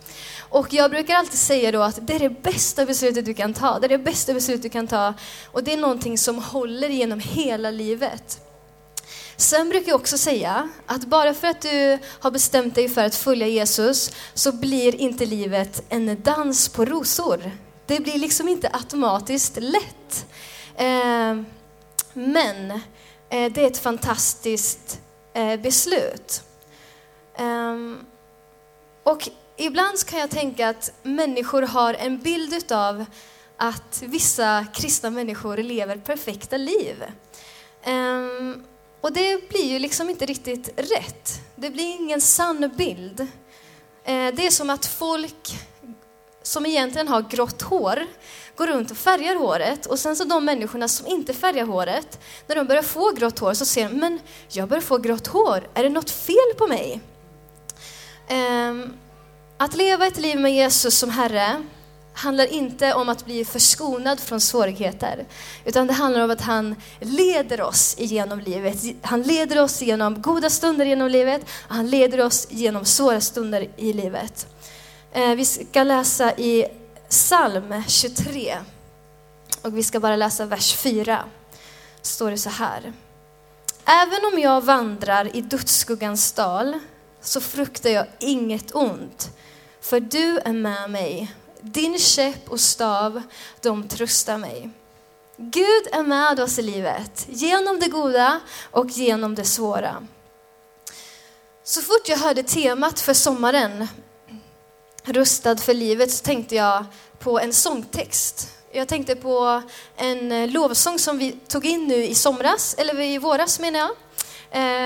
Och 0.53 0.73
jag 0.73 0.91
brukar 0.91 1.15
alltid 1.15 1.39
säga 1.39 1.73
då 1.73 1.83
att 1.83 2.07
det 2.07 2.15
är 2.15 2.19
det 2.19 2.43
bästa 2.43 2.87
beslutet 2.87 3.25
du 3.25 3.35
kan 3.35 3.55
ta. 3.55 3.79
Det 3.79 3.87
är 3.87 3.89
det 3.89 3.99
bästa 3.99 4.35
beslutet 4.35 4.63
du 4.63 4.69
kan 4.69 4.87
ta. 4.87 5.15
Och 5.45 5.65
det 5.65 5.73
är 5.73 5.77
någonting 5.77 6.19
som 6.19 6.39
håller 6.39 6.89
genom 6.89 7.21
hela 7.21 7.71
livet. 7.71 8.41
Sen 9.37 9.69
brukar 9.69 9.89
jag 9.89 10.01
också 10.01 10.19
säga 10.19 10.69
att 10.87 11.05
bara 11.05 11.35
för 11.35 11.49
att 11.49 11.61
du 11.61 11.99
har 12.21 12.31
bestämt 12.31 12.75
dig 12.75 12.89
för 12.89 13.05
att 13.05 13.15
följa 13.15 13.47
Jesus 13.47 14.11
så 14.35 14.53
blir 14.53 14.95
inte 14.95 15.27
livet 15.27 15.83
en 15.89 16.23
dans 16.23 16.69
på 16.69 16.85
rosor. 16.85 17.51
Det 17.87 18.01
blir 18.01 18.19
liksom 18.19 18.49
inte 18.49 18.71
automatiskt 18.73 19.59
lätt. 19.61 20.27
Eh, 20.77 21.37
men 22.13 22.71
eh, 23.31 23.53
det 23.53 23.63
är 23.63 23.67
ett 23.67 23.79
fantastiskt 23.79 25.01
eh, 25.35 25.61
beslut. 25.61 26.43
Eh, 27.39 27.77
och 29.03 29.29
ibland 29.57 30.05
kan 30.07 30.19
jag 30.19 30.31
tänka 30.31 30.69
att 30.69 30.93
människor 31.03 31.63
har 31.63 31.95
en 31.95 32.19
bild 32.19 32.55
utav 32.55 33.05
att 33.57 34.03
vissa 34.07 34.67
kristna 34.75 35.11
människor 35.11 35.57
lever 35.57 35.97
perfekta 35.97 36.57
liv. 36.57 37.05
Um, 37.87 38.65
och 39.01 39.13
det 39.13 39.49
blir 39.49 39.65
ju 39.65 39.79
liksom 39.79 40.11
inte 40.11 40.27
riktigt 40.27 40.69
rätt. 40.77 41.41
Det 41.57 41.71
blir 41.71 41.85
ingen 41.85 42.21
sann 42.21 42.71
bild. 42.77 43.21
Uh, 43.21 43.27
det 44.05 44.47
är 44.47 44.51
som 44.51 44.71
att 44.71 44.87
folk 44.87 45.59
som 46.43 46.67
egentligen 46.67 47.09
har 47.09 47.23
grått 47.23 47.63
hår 47.63 48.07
går 48.57 48.67
runt 48.67 48.91
och 48.91 48.97
färgar 48.97 49.37
håret 49.37 49.87
och 49.87 49.99
sen 49.99 50.17
så 50.17 50.25
de 50.25 50.45
människorna 50.45 50.89
som 50.89 51.07
inte 51.07 51.35
färgar 51.35 51.67
håret, 51.67 52.21
när 52.47 52.57
de 52.57 52.67
börjar 52.67 52.83
få 52.83 53.11
grått 53.11 53.39
hår 53.39 53.55
så 53.55 53.65
ser 53.65 53.89
de, 53.89 53.95
men 53.95 54.21
jag 54.49 54.69
börjar 54.69 54.83
få 54.83 54.99
grått 54.99 55.27
hår, 55.27 55.69
är 55.75 55.83
det 55.83 55.89
något 55.89 56.11
fel 56.11 56.55
på 56.59 56.67
mig? 56.67 57.01
Um, 58.31 58.97
att 59.65 59.75
leva 59.75 60.07
ett 60.07 60.19
liv 60.19 60.41
med 60.41 60.55
Jesus 60.55 60.99
som 60.99 61.11
Herre 61.11 61.63
handlar 62.15 62.47
inte 62.47 62.95
om 62.95 63.09
att 63.09 63.25
bli 63.25 63.45
förskonad 63.45 64.21
från 64.21 64.41
svårigheter, 64.41 65.27
utan 65.65 65.87
det 65.87 65.93
handlar 65.93 66.25
om 66.25 66.31
att 66.31 66.41
han 66.41 66.77
leder 67.01 67.61
oss 67.61 67.95
genom 67.99 68.41
livet. 68.41 68.77
Han 69.03 69.23
leder 69.23 69.63
oss 69.63 69.83
genom 69.83 70.23
goda 70.23 70.51
stunder 70.51 70.85
genom 70.85 71.09
livet, 71.09 71.43
och 71.69 71.75
han 71.75 71.91
leder 71.91 72.21
oss 72.25 72.47
genom 72.51 72.85
svåra 72.85 73.21
stunder 73.21 73.69
i 73.77 73.93
livet. 73.93 74.47
Eh, 75.13 75.35
vi 75.35 75.45
ska 75.45 75.83
läsa 75.83 76.33
i 76.37 76.67
psalm 77.09 77.83
23, 77.89 78.59
och 79.63 79.79
vi 79.79 79.83
ska 79.83 80.01
bara 80.01 80.17
läsa 80.17 80.47
vers 80.47 80.75
4. 80.75 81.25
står 82.03 82.31
det 82.31 82.39
så 82.39 82.51
här. 82.51 82.93
Även 83.85 84.33
om 84.33 84.39
jag 84.39 84.61
vandrar 84.61 85.37
i 85.37 85.41
dödsskuggans 85.41 86.33
dal, 86.33 86.79
så 87.21 87.41
fruktar 87.41 87.91
jag 87.91 88.07
inget 88.21 88.75
ont, 88.75 89.31
för 89.83 90.01
du 90.01 90.39
är 90.39 90.53
med 90.53 90.91
mig 90.91 91.35
din 91.63 91.99
käpp 91.99 92.49
och 92.49 92.61
stav, 92.61 93.23
de 93.61 93.89
tröstar 93.89 94.39
mig. 94.39 94.71
Gud 95.37 95.89
är 95.93 96.03
med 96.03 96.41
oss 96.41 96.59
i 96.59 96.63
livet, 96.63 97.27
genom 97.29 97.81
det 97.81 97.89
goda 97.89 98.41
och 98.71 98.91
genom 98.91 99.35
det 99.35 99.45
svåra. 99.45 100.07
Så 101.65 101.81
fort 101.83 102.09
jag 102.09 102.19
hörde 102.19 102.43
temat 102.43 103.01
för 103.01 103.15
sommaren, 103.15 103.89
Rustad 105.05 105.57
för 105.57 105.75
livet, 105.75 106.11
så 106.11 106.25
tänkte 106.25 106.55
jag 106.55 106.85
på 107.19 107.41
en 107.41 107.53
sångtext. 107.53 108.49
Jag 108.73 108.89
tänkte 108.89 109.17
på 109.17 109.63
en 109.97 110.33
eh, 110.33 110.51
lovsång 110.51 110.99
som 110.99 111.19
vi 111.19 111.33
tog 111.33 111.67
in 111.67 111.87
nu 111.87 112.05
i 112.05 112.15
somras, 112.15 112.75
eller 112.79 113.01
i 113.01 113.19
våras 113.19 113.61
menar 113.61 113.81
jag, 113.81 113.91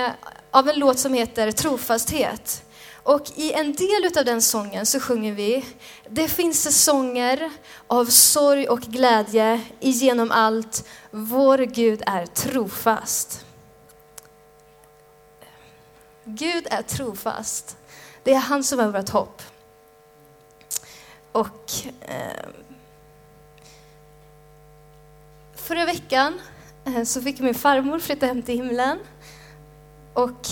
eh, 0.05 0.11
av 0.51 0.69
en 0.69 0.79
låt 0.79 0.99
som 0.99 1.13
heter 1.13 1.51
Trofasthet. 1.51 2.63
Och 3.07 3.31
i 3.35 3.53
en 3.53 3.73
del 3.73 4.17
av 4.17 4.25
den 4.25 4.41
sången 4.41 4.85
så 4.85 4.99
sjunger 4.99 5.33
vi, 5.33 5.65
det 6.09 6.27
finns 6.27 6.63
säsonger 6.63 7.51
av 7.87 8.05
sorg 8.05 8.67
och 8.67 8.81
glädje 8.81 9.61
igenom 9.79 10.31
allt, 10.31 10.87
vår 11.11 11.57
Gud 11.57 12.01
är 12.05 12.25
trofast. 12.25 13.45
Gud 16.23 16.67
är 16.69 16.81
trofast. 16.81 17.77
Det 18.23 18.33
är 18.33 18.39
han 18.39 18.63
som 18.63 18.79
är 18.79 18.87
vårt 18.87 19.09
hopp. 19.09 19.41
Och 21.31 21.71
eh, 22.01 22.49
förra 25.55 25.85
veckan 25.85 26.41
eh, 26.85 27.03
så 27.03 27.21
fick 27.21 27.39
min 27.39 27.55
farmor 27.55 27.99
flytta 27.99 28.25
hem 28.25 28.41
till 28.41 28.55
himlen. 28.55 28.99
Och 30.13 30.47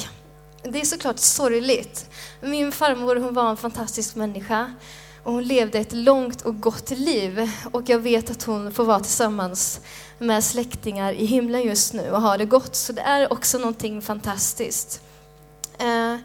det 0.70 0.82
är 0.82 0.86
såklart 0.86 1.20
sorgligt. 1.20 2.10
Min 2.42 2.72
farmor 2.72 3.16
hon 3.16 3.34
var 3.34 3.50
en 3.50 3.58
fantastisk 3.58 4.16
människa 4.16 4.74
och 5.24 5.34
hon 5.34 5.44
levde 5.44 5.80
ett 5.80 5.94
långt 5.94 6.42
och 6.42 6.62
gott 6.62 6.90
liv. 6.90 7.52
Och 7.72 7.90
jag 7.90 8.00
vet 8.00 8.32
att 8.32 8.44
hon 8.44 8.74
får 8.74 8.86
vara 8.86 9.00
tillsammans 9.00 9.80
med 10.18 10.44
släktingar 10.44 11.14
i 11.14 11.26
himlen 11.26 11.62
just 11.62 11.94
nu 11.94 12.12
och 12.12 12.22
ha 12.22 12.38
det 12.38 12.46
gott. 12.46 12.76
Så 12.76 12.94
det 12.94 13.02
är 13.02 13.34
också 13.34 13.58
någonting 13.58 14.02
fantastiskt. 14.02 15.02
Eh, 15.78 16.18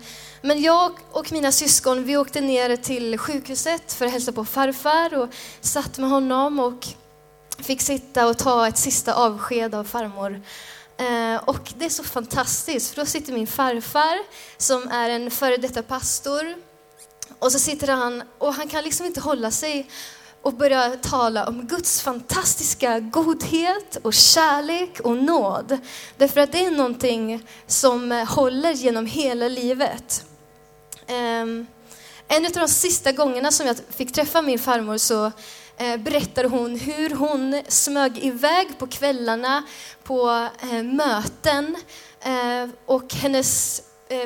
men 0.43 0.63
jag 0.63 0.93
och 1.13 1.33
mina 1.33 1.53
syskon 1.53 2.05
vi 2.05 2.17
åkte 2.17 2.41
ner 2.41 2.77
till 2.77 3.19
sjukhuset 3.19 3.93
för 3.93 4.07
att 4.07 4.13
hälsa 4.13 4.33
på 4.33 4.45
farfar 4.45 5.19
och 5.19 5.29
satt 5.61 5.99
med 5.99 6.11
honom 6.11 6.61
och 6.61 6.87
fick 7.59 7.81
sitta 7.81 8.29
och 8.29 8.39
ta 8.39 8.69
ett 8.69 8.79
sista 8.79 9.15
avsked 9.15 9.75
av 9.75 9.85
farmor. 9.85 10.43
Eh, 11.01 11.37
och 11.45 11.73
det 11.79 11.85
är 11.85 11.89
så 11.89 12.05
fantastiskt, 12.05 12.95
för 12.95 13.01
då 13.01 13.07
sitter 13.07 13.33
min 13.33 13.47
farfar 13.47 14.19
som 14.57 14.89
är 14.89 15.11
en 15.11 15.31
före 15.31 15.57
detta 15.57 15.83
pastor. 15.83 16.55
Och 17.39 17.53
så 17.53 17.59
sitter 17.59 17.89
han 17.89 18.23
och 18.39 18.55
han 18.55 18.69
kan 18.69 18.85
liksom 18.85 19.07
inte 19.07 19.21
hålla 19.21 19.51
sig 19.51 19.91
och 20.43 20.55
börja 20.55 20.97
tala 20.97 21.47
om 21.47 21.67
Guds 21.67 22.03
fantastiska 22.03 23.01
godhet 23.01 23.97
och 24.03 24.15
kärlek 24.15 25.01
och 25.01 25.17
nåd. 25.17 25.79
Därför 26.17 26.41
att 26.41 26.53
det 26.53 26.65
är 26.65 26.71
någonting 26.71 27.47
som 27.67 28.27
håller 28.29 28.73
genom 28.73 29.07
hela 29.07 29.49
livet. 29.49 30.25
Ehm, 31.07 31.67
en 32.29 32.47
av 32.47 32.53
de 32.53 32.69
sista 32.69 33.13
gångerna 33.13 33.51
som 33.51 33.67
jag 33.67 33.77
fick 33.89 34.13
träffa 34.13 34.43
min 34.43 34.59
farmor 34.59 34.99
så 34.99 35.33
berättade 35.81 35.99
berättar 35.99 36.45
hon 36.45 36.79
hur 36.79 37.11
hon 37.11 37.63
smög 37.69 38.19
iväg 38.19 38.79
på 38.79 38.87
kvällarna 38.87 39.63
på 40.03 40.49
eh, 40.63 40.83
möten 40.83 41.77
eh, 42.21 42.71
och 42.87 43.15
hennes 43.15 43.83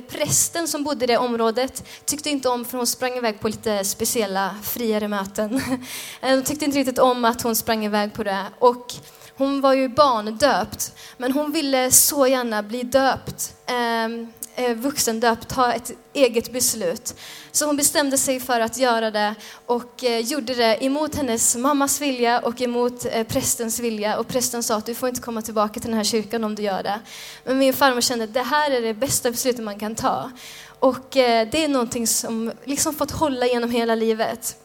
prästen 0.09 0.69
som 0.69 0.85
bodde 0.85 1.05
i 1.05 1.07
det 1.07 1.19
området 1.19 1.85
tyckte 2.05 2.31
inte 2.31 2.49
om, 2.49 2.65
för 2.65 2.79
hon 2.79 2.87
sprang 2.87 3.13
iväg 3.13 3.41
på 3.41 3.49
lite 3.49 3.85
speciella 3.85 4.57
friare 4.63 5.09
möten. 5.09 5.63
Hon 6.21 6.43
tyckte 6.43 6.65
inte 6.65 6.79
riktigt 6.79 6.99
om 6.99 7.25
att 7.25 7.43
hon 7.43 7.57
sprang 7.57 7.85
iväg 7.85 8.15
på 8.15 8.25
det. 8.25 8.45
Och 8.59 8.95
hon 9.37 9.61
var 9.61 9.73
ju 9.73 9.89
barndöpt, 9.89 10.93
men 11.17 11.33
hon 11.33 11.53
ville 11.53 11.91
så 11.91 12.27
gärna 12.27 12.63
bli 12.63 12.83
döpt 12.83 13.55
ehm, 13.67 14.33
Eh, 14.57 14.75
vuxendöpt 14.75 15.49
ta 15.49 15.73
ett 15.73 15.93
eget 16.13 16.53
beslut. 16.53 17.15
Så 17.53 17.67
hon 17.67 17.77
bestämde 17.77 18.19
sig 18.19 18.41
för 18.41 18.61
att 18.61 18.79
göra 18.79 19.11
det 19.11 19.35
och 19.67 20.05
eh, 20.05 20.19
gjorde 20.19 20.55
det 20.55 20.85
emot 20.85 21.15
hennes 21.15 21.57
mammas 21.57 22.01
vilja 22.01 22.41
och 22.41 22.61
emot 22.61 23.07
eh, 23.07 23.27
prästens 23.27 23.81
vilja. 23.81 24.19
Och 24.19 24.29
prästen 24.29 24.63
sa 24.63 24.77
att 24.77 24.87
du 24.87 24.95
får 24.95 25.09
inte 25.09 25.21
komma 25.21 25.43
tillbaka 25.43 25.81
till 25.81 25.91
den 25.91 25.97
här 25.97 26.05
kyrkan 26.05 26.45
om 26.45 26.55
du 26.55 26.63
gör 26.63 26.83
det. 26.83 27.01
Men 27.45 27.59
min 27.59 27.75
farmor 27.75 28.01
kände 28.01 28.25
att 28.25 28.35
det 28.35 28.43
här 28.43 28.71
är 28.71 28.81
det 28.81 28.95
bästa 28.95 29.31
beslutet 29.31 29.65
man 29.65 29.79
kan 29.79 29.95
ta. 29.95 30.31
Och 30.79 31.07
det 31.11 31.65
är 31.65 31.69
någonting 31.69 32.07
som 32.07 32.53
liksom 32.65 32.95
fått 32.95 33.11
hålla 33.11 33.47
genom 33.47 33.71
hela 33.71 33.95
livet. 33.95 34.57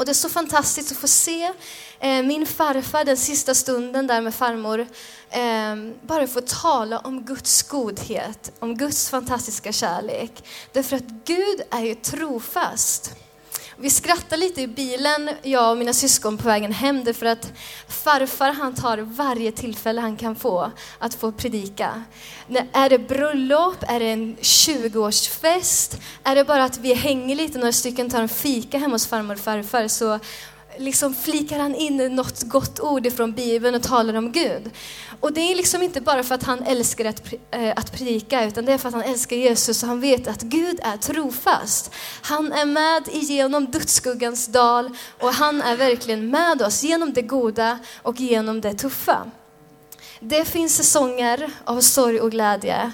Och 0.00 0.06
det 0.06 0.12
är 0.12 0.14
så 0.14 0.28
fantastiskt 0.28 0.92
att 0.92 0.98
få 0.98 1.08
se 1.08 1.52
eh, 2.00 2.22
min 2.22 2.46
farfar 2.46 3.04
den 3.04 3.16
sista 3.16 3.54
stunden 3.54 4.06
där 4.06 4.20
med 4.20 4.34
farmor 4.34 4.86
eh, 5.30 5.76
bara 6.02 6.26
få 6.26 6.40
tala 6.40 6.98
om 6.98 7.24
Guds 7.24 7.62
godhet, 7.62 8.52
om 8.58 8.76
Guds 8.76 9.10
fantastiska 9.10 9.72
kärlek. 9.72 10.32
Därför 10.72 10.96
att 10.96 11.04
Gud 11.24 11.60
är 11.70 11.80
ju 11.80 11.94
trofast. 11.94 13.12
Vi 13.82 13.90
skrattar 13.90 14.36
lite 14.36 14.62
i 14.62 14.66
bilen, 14.66 15.30
jag 15.42 15.70
och 15.70 15.78
mina 15.78 15.92
syskon 15.92 16.38
på 16.38 16.48
vägen 16.48 16.72
hem, 16.72 17.04
därför 17.04 17.26
att 17.26 17.52
farfar 17.88 18.52
han 18.52 18.74
tar 18.74 18.98
varje 18.98 19.52
tillfälle 19.52 20.00
han 20.00 20.16
kan 20.16 20.36
få 20.36 20.70
att 20.98 21.14
få 21.14 21.32
predika. 21.32 22.04
Är 22.72 22.88
det 22.90 22.98
bröllop, 22.98 23.76
är 23.80 24.00
det 24.00 24.06
en 24.06 24.36
20-årsfest, 24.36 26.00
är 26.24 26.34
det 26.34 26.44
bara 26.44 26.64
att 26.64 26.78
vi 26.78 26.94
hänger 26.94 27.36
lite, 27.36 27.58
några 27.58 27.72
stycken 27.72 28.10
tar 28.10 28.22
en 28.22 28.28
fika 28.28 28.78
hemma 28.78 28.94
hos 28.94 29.06
farmor 29.06 29.34
och 29.34 29.40
farfar, 29.40 29.88
så 29.88 30.18
liksom 30.80 31.14
flikar 31.14 31.58
han 31.58 31.74
in 31.74 31.96
något 31.96 32.42
gott 32.42 32.80
ord 32.80 33.06
ifrån 33.06 33.32
Bibeln 33.32 33.74
och 33.74 33.82
talar 33.82 34.14
om 34.14 34.32
Gud. 34.32 34.70
Och 35.20 35.32
det 35.32 35.40
är 35.40 35.54
liksom 35.54 35.82
inte 35.82 36.00
bara 36.00 36.22
för 36.22 36.34
att 36.34 36.42
han 36.42 36.62
älskar 36.62 37.04
att, 37.04 37.32
eh, 37.50 37.72
att 37.76 37.92
predika, 37.92 38.44
utan 38.44 38.64
det 38.64 38.72
är 38.72 38.78
för 38.78 38.88
att 38.88 38.94
han 38.94 39.02
älskar 39.02 39.36
Jesus 39.36 39.82
och 39.82 39.88
han 39.88 40.00
vet 40.00 40.28
att 40.28 40.42
Gud 40.42 40.80
är 40.82 40.96
trofast. 40.96 41.94
Han 42.22 42.52
är 42.52 42.64
med 42.64 43.08
igenom 43.08 43.66
dödsskuggans 43.66 44.46
dal 44.46 44.96
och 45.20 45.32
han 45.32 45.62
är 45.62 45.76
verkligen 45.76 46.30
med 46.30 46.62
oss 46.62 46.82
genom 46.82 47.12
det 47.12 47.22
goda 47.22 47.78
och 48.02 48.20
genom 48.20 48.60
det 48.60 48.74
tuffa. 48.74 49.30
Det 50.20 50.44
finns 50.44 50.76
säsonger 50.76 51.50
av 51.64 51.80
sorg 51.80 52.20
och 52.20 52.30
glädje. 52.30 52.92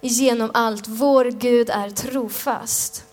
Genom 0.00 0.50
allt, 0.54 0.88
vår 0.88 1.24
Gud 1.24 1.70
är 1.70 1.90
trofast. 1.90 3.04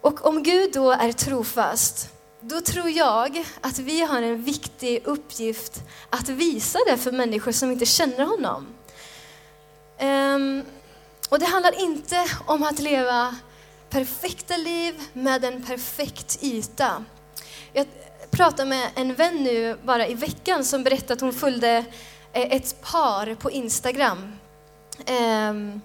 Och 0.00 0.26
om 0.26 0.42
Gud 0.42 0.72
då 0.72 0.90
är 0.90 1.12
trofast, 1.12 2.08
då 2.42 2.60
tror 2.60 2.90
jag 2.90 3.44
att 3.60 3.78
vi 3.78 4.00
har 4.00 4.22
en 4.22 4.42
viktig 4.42 5.02
uppgift 5.04 5.82
att 6.10 6.28
visa 6.28 6.78
det 6.86 6.96
för 6.96 7.12
människor 7.12 7.52
som 7.52 7.70
inte 7.70 7.86
känner 7.86 8.24
honom. 8.24 8.66
Um, 10.00 10.62
och 11.28 11.38
det 11.38 11.46
handlar 11.46 11.80
inte 11.80 12.26
om 12.46 12.62
att 12.62 12.78
leva 12.78 13.36
perfekta 13.90 14.56
liv 14.56 14.94
med 15.12 15.44
en 15.44 15.62
perfekt 15.62 16.38
yta. 16.42 17.04
Jag 17.72 17.86
pratade 18.30 18.68
med 18.68 18.90
en 18.94 19.14
vän 19.14 19.36
nu 19.36 19.76
bara 19.84 20.06
i 20.06 20.14
veckan 20.14 20.64
som 20.64 20.82
berättade 20.82 21.12
att 21.12 21.20
hon 21.20 21.32
följde 21.32 21.84
eh, 22.32 22.52
ett 22.56 22.82
par 22.82 23.34
på 23.34 23.50
Instagram. 23.50 24.32
Um, 25.50 25.80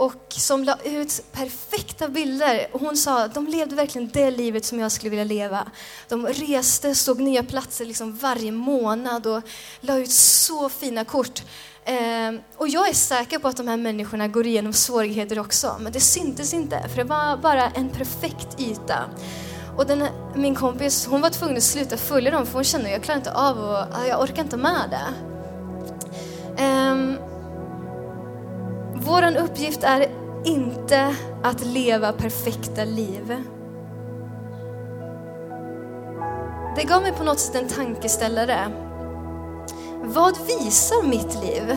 och 0.00 0.24
som 0.28 0.64
la 0.64 0.76
ut 0.84 1.22
perfekta 1.32 2.08
bilder. 2.08 2.66
Och 2.72 2.80
hon 2.80 2.96
sa 2.96 3.28
de 3.28 3.46
levde 3.46 3.74
verkligen 3.74 4.10
det 4.12 4.30
livet 4.30 4.64
som 4.64 4.80
jag 4.80 4.92
skulle 4.92 5.10
vilja 5.10 5.24
leva. 5.24 5.66
De 6.08 6.26
reste, 6.26 6.94
såg 6.94 7.20
nya 7.20 7.42
platser 7.42 7.84
liksom 7.84 8.16
varje 8.16 8.52
månad 8.52 9.26
och 9.26 9.42
la 9.80 9.98
ut 9.98 10.10
så 10.10 10.68
fina 10.68 11.04
kort. 11.04 11.42
Eh, 11.84 12.40
och 12.56 12.68
jag 12.68 12.88
är 12.88 12.94
säker 12.94 13.38
på 13.38 13.48
att 13.48 13.56
de 13.56 13.68
här 13.68 13.76
människorna 13.76 14.28
går 14.28 14.46
igenom 14.46 14.72
svårigheter 14.72 15.38
också, 15.38 15.76
men 15.80 15.92
det 15.92 16.00
syntes 16.00 16.54
inte, 16.54 16.88
för 16.88 16.96
det 16.96 17.04
var 17.04 17.36
bara 17.36 17.70
en 17.70 17.88
perfekt 17.88 18.60
yta. 18.60 19.04
Och 19.76 19.86
den, 19.86 20.06
min 20.34 20.54
kompis 20.54 21.06
hon 21.06 21.20
var 21.20 21.30
tvungen 21.30 21.56
att 21.56 21.62
sluta 21.62 21.96
följa 21.96 22.30
dem, 22.30 22.46
för 22.46 22.54
hon 22.54 22.64
kände 22.64 22.86
att 22.86 22.92
jag 22.92 23.02
klarar 23.02 23.18
inte 23.18 23.32
av 23.32 23.58
och 23.58 24.08
jag 24.08 24.22
orkar 24.22 24.42
inte 24.42 24.56
med 24.56 24.90
det. 24.90 25.08
Eh, 26.62 27.29
vår 29.02 29.36
uppgift 29.36 29.84
är 29.84 30.06
inte 30.44 31.14
att 31.42 31.66
leva 31.66 32.12
perfekta 32.12 32.84
liv. 32.84 33.36
Det 36.76 36.84
gav 36.84 37.02
mig 37.02 37.12
på 37.12 37.24
något 37.24 37.38
sätt 37.38 37.54
en 37.54 37.68
tankeställare. 37.68 38.58
Vad 40.02 40.36
visar 40.46 41.06
mitt 41.06 41.44
liv? 41.44 41.76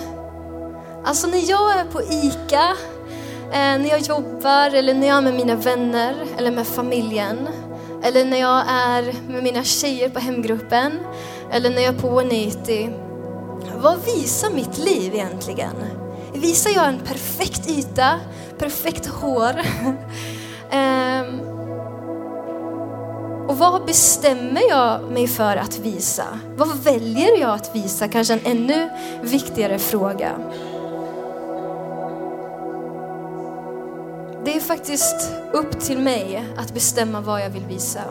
Alltså 1.04 1.28
när 1.28 1.50
jag 1.50 1.80
är 1.80 1.86
på 1.86 2.02
ICA, 2.02 2.70
eh, 3.52 3.80
när 3.82 3.90
jag 3.90 4.00
jobbar 4.00 4.76
eller 4.76 4.94
när 4.94 5.08
jag 5.08 5.18
är 5.18 5.22
med 5.22 5.34
mina 5.34 5.56
vänner 5.56 6.16
eller 6.38 6.52
med 6.52 6.68
familjen. 6.68 7.50
Eller 8.04 8.26
när 8.26 8.40
jag 8.40 8.64
är 8.68 9.16
med 9.28 9.44
mina 9.44 9.64
tjejer 9.64 10.10
på 10.10 10.20
hemgruppen. 10.20 11.00
Eller 11.52 11.70
när 11.70 11.82
jag 11.82 11.96
är 11.96 12.00
på 12.00 12.08
180. 12.08 12.94
Vad 13.76 14.06
visar 14.06 14.50
mitt 14.50 14.78
liv 14.78 15.14
egentligen? 15.14 16.03
Visar 16.34 16.72
jag 16.72 16.88
en 16.88 17.00
perfekt 17.00 17.70
yta, 17.70 18.20
perfekt 18.58 19.08
hår? 19.08 19.62
um, 20.74 21.40
och 23.48 23.58
vad 23.58 23.86
bestämmer 23.86 24.62
jag 24.70 25.12
mig 25.12 25.28
för 25.28 25.58
att 25.58 25.80
visa? 25.80 26.26
Vad 26.56 26.78
väljer 26.78 27.40
jag 27.40 27.50
att 27.50 27.76
visa? 27.76 28.08
Kanske 28.08 28.34
en 28.34 28.46
ännu 28.46 28.90
viktigare 29.22 29.80
fråga. 29.80 30.32
Det 34.46 34.56
är 34.56 34.60
faktiskt 34.60 35.32
upp 35.52 35.80
till 35.80 36.00
mig 36.00 36.46
att 36.58 36.74
bestämma 36.74 37.22
vad 37.22 37.42
jag 37.42 37.50
vill 37.50 37.66
visa. 37.66 38.02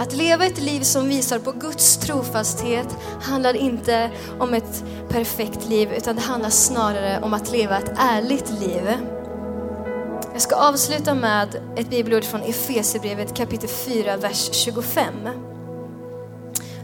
Att 0.00 0.12
leva 0.12 0.46
ett 0.46 0.58
liv 0.58 0.80
som 0.80 1.08
visar 1.08 1.38
på 1.38 1.52
Guds 1.52 1.96
trofasthet 1.96 2.96
handlar 3.22 3.56
inte 3.56 4.10
om 4.38 4.54
ett 4.54 4.84
perfekt 5.08 5.68
liv, 5.68 5.92
utan 5.96 6.16
det 6.16 6.22
handlar 6.22 6.50
snarare 6.50 7.20
om 7.22 7.34
att 7.34 7.52
leva 7.52 7.78
ett 7.78 7.92
ärligt 7.98 8.50
liv. 8.50 8.90
Jag 10.32 10.42
ska 10.42 10.56
avsluta 10.56 11.14
med 11.14 11.62
ett 11.76 11.90
bibelord 11.90 12.24
från 12.24 12.40
Efesierbrevet 12.40 13.36
kapitel 13.36 13.68
4, 13.68 14.16
vers 14.16 14.50
25. 14.52 15.04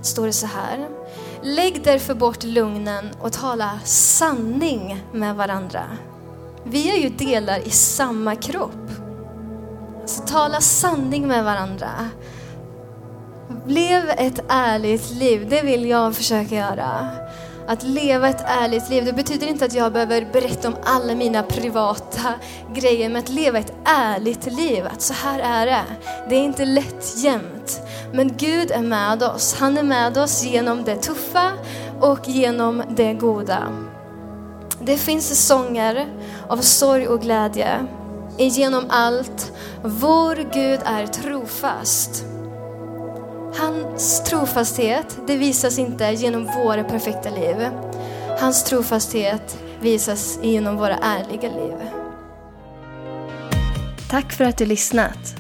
Står 0.03 0.27
det 0.27 0.33
så 0.33 0.47
här. 0.47 0.89
Lägg 1.43 1.85
därför 1.85 2.15
bort 2.15 2.45
lugnen 2.45 3.11
och 3.21 3.33
tala 3.33 3.79
sanning 3.85 5.05
med 5.13 5.37
varandra. 5.37 5.85
Vi 6.65 6.91
är 6.91 7.03
ju 7.03 7.09
delar 7.09 7.59
i 7.59 7.71
samma 7.71 8.37
kropp. 8.37 8.91
Så 10.07 10.23
tala 10.23 10.61
sanning 10.61 11.29
med 11.29 11.45
varandra. 11.45 11.91
Lev 13.69 14.11
ett 14.11 14.41
ärligt 14.49 15.11
liv, 15.11 15.47
det 15.49 15.63
vill 15.63 15.89
jag 15.89 16.15
försöka 16.15 16.55
göra. 16.55 17.09
Att 17.67 17.83
leva 17.83 18.29
ett 18.29 18.45
ärligt 18.47 18.91
liv, 18.91 19.05
det 19.05 19.13
betyder 19.13 19.47
inte 19.47 19.65
att 19.65 19.75
jag 19.75 19.93
behöver 19.93 20.29
berätta 20.33 20.69
om 20.69 20.77
alla 20.85 21.15
mina 21.15 21.43
privata 21.43 22.35
grejer, 22.75 23.09
men 23.09 23.23
att 23.23 23.29
leva 23.29 23.59
ett 23.59 23.73
ärligt 23.85 24.47
liv, 24.47 24.87
att 24.87 25.03
så 25.03 25.15
här 25.15 25.39
är 25.39 25.67
det. 25.67 25.85
Det 26.29 26.35
är 26.35 26.41
inte 26.41 26.65
lätt 26.65 27.17
jämt. 27.17 27.81
Men 28.13 28.37
Gud 28.37 28.71
är 28.71 28.83
med 28.83 29.23
oss. 29.23 29.55
Han 29.55 29.79
är 29.79 29.83
med 29.83 30.19
oss 30.19 30.45
genom 30.45 30.85
det 30.85 30.97
tuffa 30.97 31.53
och 32.01 32.29
genom 32.29 32.83
det 32.89 33.15
goda. 33.15 33.63
Det 34.81 34.97
finns 34.97 35.29
säsonger 35.29 36.07
av 36.49 36.57
sorg 36.57 37.09
och 37.09 37.21
glädje. 37.21 37.87
Genom 38.39 38.85
allt. 38.89 39.53
Vår 39.83 40.37
Gud 40.55 40.81
är 40.85 41.07
trofast. 41.07 42.36
Hans 43.59 44.25
trofasthet, 44.25 45.19
det 45.27 45.37
visas 45.37 45.79
inte 45.79 46.05
genom 46.05 46.45
våra 46.45 46.85
perfekta 46.85 47.31
liv. 47.31 47.57
Hans 48.41 48.65
trofasthet 48.65 49.59
visas 49.81 50.39
genom 50.43 50.77
våra 50.77 50.97
ärliga 50.97 51.49
liv. 51.49 51.75
Tack 54.11 54.33
för 54.33 54.45
att 54.45 54.59
du 54.59 54.67
lyssnat. 54.67 55.37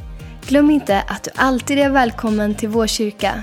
Glöm 0.46 0.70
inte 0.70 1.00
att 1.00 1.24
du 1.24 1.30
alltid 1.34 1.78
är 1.78 1.90
välkommen 1.90 2.54
till 2.54 2.68
vår 2.68 2.86
kyrka. 2.86 3.42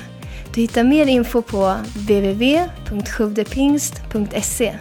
Du 0.54 0.62
hittar 0.62 0.84
mer 0.84 1.06
info 1.06 1.42
på 1.42 1.76
www.sjuvdepingst.se 1.96 4.76